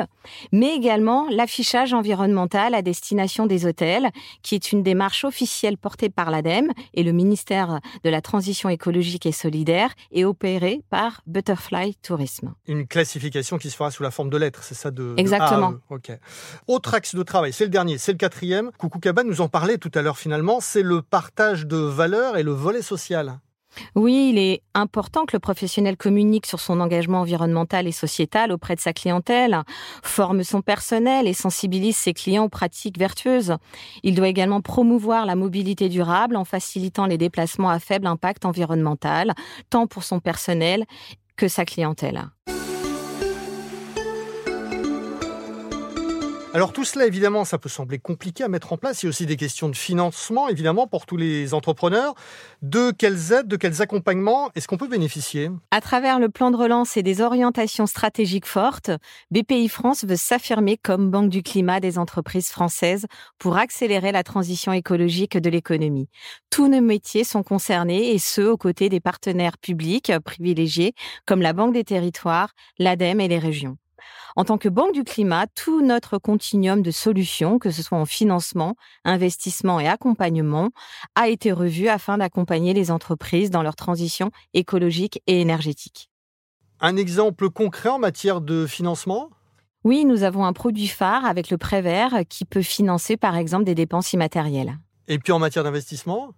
mais 0.52 0.75
également 0.75 1.28
l'affichage 1.31 1.93
environnemental 1.93 2.75
à 2.75 2.83
destination 2.83 3.47
des 3.47 3.66
hôtels, 3.66 4.11
qui 4.43 4.55
est 4.55 4.73
une 4.73 4.83
démarche 4.83 5.25
officielle 5.25 5.76
portée 5.76 6.09
par 6.09 6.31
l'ADEME 6.31 6.73
et 6.95 7.02
le 7.02 7.12
ministère 7.12 7.81
de 8.02 8.11
la 8.11 8.21
Transition 8.21 8.69
écologique 8.69 9.26
et 9.26 9.33
solidaire 9.33 9.93
et 10.11 10.25
opérée 10.25 10.82
par 10.91 11.21
Butterfly 11.26 11.97
Tourisme. 11.97 12.54
Une 12.67 12.87
classification 12.87 13.58
qui 13.58 13.71
se 13.71 13.76
fera 13.76 13.91
sous 13.91 14.02
la 14.02 14.11
forme 14.11 14.30
de 14.30 14.37
lettres, 14.37 14.63
c'est 14.63 14.75
ça 14.75 14.91
de 14.91 15.15
Exactement. 15.17 15.75
ok. 15.91 16.13
Autre 16.67 16.95
axe 16.95 17.15
de 17.15 17.23
travail, 17.23 17.52
c'est 17.52 17.65
le 17.65 17.71
dernier, 17.71 17.99
c'est 17.99 18.13
le 18.13 18.19
quatrième. 18.19 18.71
Coucou 18.78 18.99
Cabane 18.99 19.26
nous 19.26 19.41
en 19.41 19.49
parlait 19.49 19.78
tout 19.78 19.93
à 19.95 20.02
l'heure 20.02 20.19
finalement, 20.19 20.61
c'est 20.61 20.82
le 20.82 21.02
partage 21.02 21.67
de 21.67 21.76
valeurs 21.76 22.37
et 22.37 22.43
le 22.43 22.52
volet 22.52 22.82
social. 22.82 23.39
Oui, 23.95 24.30
il 24.30 24.39
est 24.39 24.62
important 24.75 25.25
que 25.25 25.36
le 25.36 25.41
professionnel 25.41 25.97
communique 25.97 26.47
sur 26.47 26.60
son 26.60 26.80
engagement 26.80 27.21
environnemental 27.21 27.86
et 27.86 27.93
sociétal 27.93 28.52
auprès 28.52 28.75
de 28.75 28.80
sa 28.80 28.93
clientèle, 28.93 29.62
forme 30.02 30.43
son 30.43 30.62
personnel 30.62 31.26
et 31.26 31.34
sensibilise 31.34 31.97
ses 31.97 32.12
clients 32.12 32.45
aux 32.45 32.49
pratiques 32.49 32.99
vertueuses. 32.99 33.56
Il 34.02 34.15
doit 34.15 34.28
également 34.28 34.60
promouvoir 34.60 35.26
la 35.26 35.36
mobilité 35.36 35.89
durable 35.89 36.36
en 36.36 36.45
facilitant 36.45 37.06
les 37.06 37.19
déplacements 37.19 37.71
à 37.71 37.78
faible 37.78 38.06
impact 38.06 38.45
environnemental, 38.45 39.32
tant 39.71 39.86
pour 39.86 40.04
son 40.04 40.21
personnel 40.21 40.84
que 41.36 41.49
sa 41.49 41.65
clientèle. 41.65 42.30
Alors 46.56 46.73
tout 46.73 46.84
cela, 46.84 47.04
évidemment, 47.04 47.45
ça 47.45 47.58
peut 47.58 47.69
sembler 47.69 47.99
compliqué 47.99 48.42
à 48.42 48.49
mettre 48.49 48.73
en 48.73 48.78
place. 48.78 49.02
Il 49.02 49.04
y 49.04 49.08
a 49.08 49.10
aussi 49.10 49.26
des 49.26 49.36
questions 49.36 49.69
de 49.69 49.76
financement, 49.76 50.49
évidemment, 50.49 50.86
pour 50.86 51.04
tous 51.04 51.19
les 51.19 51.52
entrepreneurs. 51.52 52.14
De 52.62 52.92
quelles 52.92 53.30
aides, 53.30 53.47
de 53.47 53.56
quels 53.56 53.82
accompagnements 53.82 54.49
est-ce 54.54 54.66
qu'on 54.66 54.78
peut 54.78 54.88
bénéficier? 54.88 55.50
À 55.71 55.82
travers 55.82 56.19
le 56.19 56.30
plan 56.30 56.50
de 56.50 56.56
relance 56.56 56.97
et 56.97 57.02
des 57.02 57.21
orientations 57.21 57.84
stratégiques 57.84 58.47
fortes, 58.47 58.90
BPI 59.30 59.69
France 59.69 60.06
veut 60.06 60.16
s'affirmer 60.16 60.78
comme 60.78 61.10
banque 61.10 61.28
du 61.28 61.42
climat 61.42 61.78
des 61.78 61.99
entreprises 61.99 62.49
françaises 62.49 63.04
pour 63.38 63.58
accélérer 63.58 64.10
la 64.10 64.23
transition 64.23 64.73
écologique 64.73 65.36
de 65.36 65.50
l'économie. 65.50 66.08
Tous 66.49 66.69
nos 66.69 66.80
métiers 66.80 67.25
sont 67.25 67.42
concernés 67.42 68.12
et 68.12 68.19
ceux 68.19 68.50
aux 68.50 68.56
côtés 68.56 68.88
des 68.88 69.00
partenaires 69.00 69.58
publics 69.58 70.10
privilégiés 70.25 70.95
comme 71.26 71.42
la 71.42 71.52
Banque 71.52 71.75
des 71.75 71.84
territoires, 71.84 72.52
l'ADEME 72.78 73.21
et 73.21 73.28
les 73.28 73.38
régions. 73.38 73.76
En 74.36 74.45
tant 74.45 74.58
que 74.58 74.69
Banque 74.69 74.92
du 74.92 75.04
climat, 75.04 75.47
tout 75.47 75.80
notre 75.80 76.19
continuum 76.19 76.82
de 76.82 76.90
solutions, 76.90 77.58
que 77.58 77.71
ce 77.71 77.82
soit 77.82 77.99
en 77.99 78.04
financement, 78.04 78.75
investissement 79.04 79.80
et 79.80 79.88
accompagnement, 79.88 80.71
a 81.14 81.28
été 81.28 81.52
revu 81.52 81.88
afin 81.88 82.19
d'accompagner 82.19 82.75
les 82.75 82.90
entreprises 82.90 83.50
dans 83.50 83.62
leur 83.62 83.76
transition 83.76 84.30
écologique 84.54 85.23
et 85.26 85.40
énergétique. 85.40 86.10
Un 86.80 86.97
exemple 86.97 87.49
concret 87.49 87.88
en 87.88 87.99
matière 87.99 88.42
de 88.42 88.66
financement? 88.66 89.30
Oui, 89.84 90.04
nous 90.04 90.25
avons 90.25 90.45
un 90.45 90.52
produit 90.52 90.88
phare 90.88 91.25
avec 91.25 91.49
le 91.49 91.56
prêt 91.56 91.80
vert 91.80 92.23
qui 92.28 92.45
peut 92.45 92.62
financer 92.62 93.16
par 93.16 93.36
exemple 93.36 93.64
des 93.64 93.75
dépenses 93.75 94.12
immatérielles. 94.12 94.76
Et 95.08 95.19
puis 95.19 95.32
en 95.32 95.38
matière 95.38 95.64
d'investissement? 95.64 96.34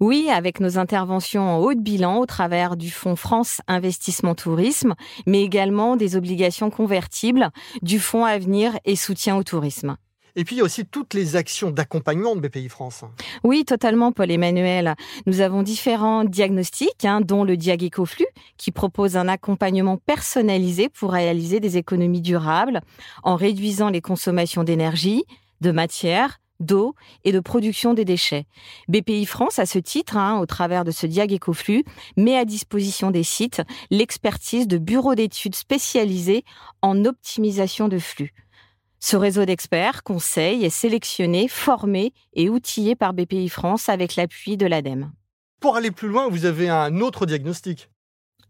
Oui, 0.00 0.28
avec 0.30 0.60
nos 0.60 0.78
interventions 0.78 1.42
en 1.42 1.58
haut 1.58 1.74
de 1.74 1.80
bilan 1.80 2.18
au 2.18 2.26
travers 2.26 2.76
du 2.76 2.90
Fonds 2.90 3.16
France 3.16 3.60
Investissement 3.68 4.34
Tourisme, 4.34 4.94
mais 5.26 5.42
également 5.42 5.96
des 5.96 6.16
obligations 6.16 6.70
convertibles 6.70 7.50
du 7.82 7.98
Fonds 7.98 8.24
Avenir 8.24 8.78
et 8.84 8.96
Soutien 8.96 9.36
au 9.36 9.42
Tourisme. 9.42 9.96
Et 10.36 10.44
puis 10.44 10.56
il 10.56 10.58
y 10.58 10.62
a 10.62 10.64
aussi 10.64 10.84
toutes 10.84 11.14
les 11.14 11.36
actions 11.36 11.70
d'accompagnement 11.70 12.34
de 12.34 12.40
BPI 12.40 12.68
France. 12.68 13.04
Oui, 13.44 13.64
totalement, 13.64 14.10
Paul-Emmanuel. 14.10 14.96
Nous 15.26 15.40
avons 15.40 15.62
différents 15.62 16.24
diagnostics, 16.24 17.04
hein, 17.04 17.20
dont 17.20 17.44
le 17.44 17.56
Diag 17.56 17.84
EcoFlux, 17.84 18.26
qui 18.56 18.72
propose 18.72 19.16
un 19.16 19.28
accompagnement 19.28 19.96
personnalisé 19.96 20.88
pour 20.88 21.12
réaliser 21.12 21.60
des 21.60 21.76
économies 21.76 22.20
durables 22.20 22.80
en 23.22 23.36
réduisant 23.36 23.90
les 23.90 24.00
consommations 24.00 24.64
d'énergie, 24.64 25.24
de 25.60 25.70
matière, 25.70 26.40
d'eau 26.64 26.94
et 27.24 27.32
de 27.32 27.40
production 27.40 27.94
des 27.94 28.04
déchets. 28.04 28.46
BPI 28.88 29.26
France, 29.26 29.58
à 29.58 29.66
ce 29.66 29.78
titre, 29.78 30.16
hein, 30.16 30.38
au 30.40 30.46
travers 30.46 30.84
de 30.84 30.90
ce 30.90 31.06
Diag 31.06 31.32
Ecoflux, 31.32 31.84
met 32.16 32.36
à 32.36 32.44
disposition 32.44 33.10
des 33.10 33.22
sites 33.22 33.62
l'expertise 33.90 34.66
de 34.66 34.78
bureaux 34.78 35.14
d'études 35.14 35.54
spécialisés 35.54 36.44
en 36.82 37.04
optimisation 37.04 37.88
de 37.88 37.98
flux. 37.98 38.32
Ce 39.00 39.16
réseau 39.16 39.44
d'experts 39.44 40.02
conseille 40.02 40.64
est 40.64 40.70
sélectionné, 40.70 41.46
formé 41.46 42.14
et 42.32 42.48
outillé 42.48 42.96
par 42.96 43.12
BPI 43.12 43.50
France 43.50 43.90
avec 43.90 44.16
l'appui 44.16 44.56
de 44.56 44.66
l'ADEME. 44.66 45.12
Pour 45.60 45.76
aller 45.76 45.90
plus 45.90 46.08
loin, 46.08 46.28
vous 46.28 46.46
avez 46.46 46.68
un 46.68 47.00
autre 47.00 47.26
diagnostic. 47.26 47.90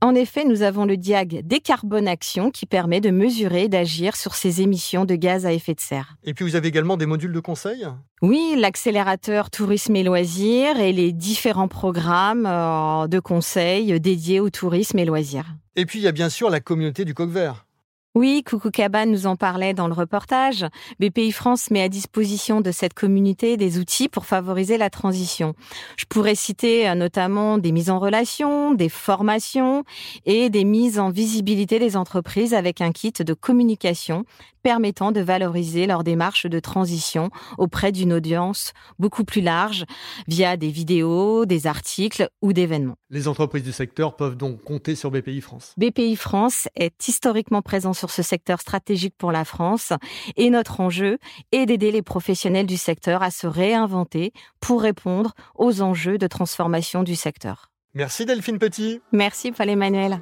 En 0.00 0.14
effet, 0.14 0.44
nous 0.44 0.62
avons 0.62 0.84
le 0.84 0.96
diag 0.96 1.46
décarbonation 1.46 2.50
qui 2.50 2.66
permet 2.66 3.00
de 3.00 3.10
mesurer 3.10 3.64
et 3.64 3.68
d'agir 3.68 4.16
sur 4.16 4.34
ces 4.34 4.60
émissions 4.60 5.04
de 5.04 5.14
gaz 5.14 5.46
à 5.46 5.52
effet 5.52 5.74
de 5.74 5.80
serre. 5.80 6.16
Et 6.24 6.34
puis 6.34 6.44
vous 6.44 6.56
avez 6.56 6.68
également 6.68 6.96
des 6.96 7.06
modules 7.06 7.32
de 7.32 7.40
conseil? 7.40 7.86
Oui, 8.22 8.54
l'accélérateur 8.58 9.50
tourisme 9.50 9.96
et 9.96 10.02
loisirs 10.02 10.78
et 10.78 10.92
les 10.92 11.12
différents 11.12 11.68
programmes 11.68 12.46
euh, 12.46 13.06
de 13.06 13.20
conseil 13.20 13.98
dédiés 14.00 14.40
au 14.40 14.50
tourisme 14.50 14.98
et 14.98 15.04
loisirs. 15.04 15.46
Et 15.76 15.86
puis 15.86 15.98
il 15.98 16.02
y 16.02 16.08
a 16.08 16.12
bien 16.12 16.28
sûr 16.28 16.50
la 16.50 16.60
communauté 16.60 17.04
du 17.04 17.14
coq 17.14 17.30
vert. 17.30 17.66
Oui, 18.16 18.44
Coucou 18.44 18.70
Cabane 18.70 19.10
nous 19.10 19.26
en 19.26 19.34
parlait 19.34 19.74
dans 19.74 19.88
le 19.88 19.92
reportage. 19.92 20.64
BPI 21.00 21.32
France 21.32 21.72
met 21.72 21.82
à 21.82 21.88
disposition 21.88 22.60
de 22.60 22.70
cette 22.70 22.94
communauté 22.94 23.56
des 23.56 23.80
outils 23.80 24.08
pour 24.08 24.24
favoriser 24.24 24.78
la 24.78 24.88
transition. 24.88 25.54
Je 25.96 26.04
pourrais 26.04 26.36
citer 26.36 26.88
euh, 26.88 26.94
notamment 26.94 27.58
des 27.58 27.72
mises 27.72 27.90
en 27.90 27.98
relation, 27.98 28.72
des 28.72 28.88
formations 28.88 29.82
et 30.26 30.48
des 30.48 30.62
mises 30.62 31.00
en 31.00 31.10
visibilité 31.10 31.80
des 31.80 31.96
entreprises 31.96 32.54
avec 32.54 32.80
un 32.80 32.92
kit 32.92 33.10
de 33.10 33.34
communication 33.34 34.24
permettant 34.64 35.12
de 35.12 35.20
valoriser 35.20 35.86
leur 35.86 36.02
démarche 36.02 36.46
de 36.46 36.58
transition 36.58 37.30
auprès 37.58 37.92
d'une 37.92 38.14
audience 38.14 38.72
beaucoup 38.98 39.22
plus 39.22 39.42
large 39.42 39.84
via 40.26 40.56
des 40.56 40.70
vidéos, 40.70 41.44
des 41.44 41.68
articles 41.68 42.28
ou 42.42 42.52
d'événements. 42.52 42.96
Les 43.10 43.28
entreprises 43.28 43.62
du 43.62 43.72
secteur 43.72 44.16
peuvent 44.16 44.36
donc 44.36 44.64
compter 44.64 44.96
sur 44.96 45.10
BPI 45.10 45.42
France. 45.42 45.74
BPI 45.76 46.16
France 46.16 46.66
est 46.74 47.06
historiquement 47.06 47.60
présent 47.60 47.92
sur 47.92 48.10
ce 48.10 48.22
secteur 48.22 48.60
stratégique 48.60 49.14
pour 49.18 49.32
la 49.32 49.44
France 49.44 49.92
et 50.36 50.48
notre 50.48 50.80
enjeu 50.80 51.18
est 51.52 51.66
d'aider 51.66 51.92
les 51.92 52.02
professionnels 52.02 52.66
du 52.66 52.78
secteur 52.78 53.22
à 53.22 53.30
se 53.30 53.46
réinventer 53.46 54.32
pour 54.60 54.80
répondre 54.80 55.34
aux 55.54 55.82
enjeux 55.82 56.16
de 56.16 56.26
transformation 56.26 57.02
du 57.02 57.16
secteur. 57.16 57.70
Merci 57.92 58.24
Delphine 58.24 58.58
Petit. 58.58 59.02
Merci 59.12 59.52
Paul 59.52 59.68
Emmanuel. 59.68 60.20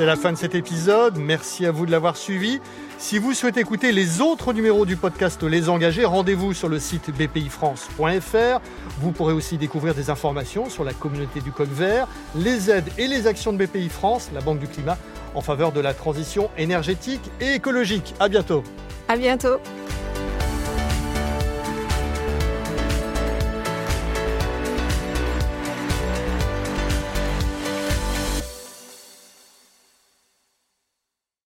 C'est 0.00 0.06
la 0.06 0.16
fin 0.16 0.32
de 0.32 0.38
cet 0.38 0.54
épisode. 0.54 1.18
Merci 1.18 1.66
à 1.66 1.72
vous 1.72 1.84
de 1.84 1.90
l'avoir 1.90 2.16
suivi. 2.16 2.58
Si 3.00 3.18
vous 3.18 3.32
souhaitez 3.32 3.60
écouter 3.60 3.92
les 3.92 4.20
autres 4.20 4.52
numéros 4.52 4.84
du 4.84 4.94
podcast 4.94 5.42
Les 5.42 5.70
Engagés, 5.70 6.04
rendez-vous 6.04 6.52
sur 6.52 6.68
le 6.68 6.78
site 6.78 7.10
bpifrance.fr. 7.10 8.60
Vous 9.00 9.10
pourrez 9.10 9.32
aussi 9.32 9.56
découvrir 9.56 9.94
des 9.94 10.10
informations 10.10 10.68
sur 10.68 10.84
la 10.84 10.92
communauté 10.92 11.40
du 11.40 11.50
Coq 11.50 11.70
Vert, 11.70 12.06
les 12.36 12.70
aides 12.70 12.90
et 12.98 13.08
les 13.08 13.26
actions 13.26 13.54
de 13.54 13.64
BPI 13.64 13.88
France, 13.88 14.28
la 14.34 14.42
Banque 14.42 14.58
du 14.58 14.68
Climat, 14.68 14.98
en 15.34 15.40
faveur 15.40 15.72
de 15.72 15.80
la 15.80 15.94
transition 15.94 16.50
énergétique 16.58 17.22
et 17.40 17.54
écologique. 17.54 18.14
À 18.20 18.28
bientôt. 18.28 18.62
À 19.08 19.16
bientôt. 19.16 19.56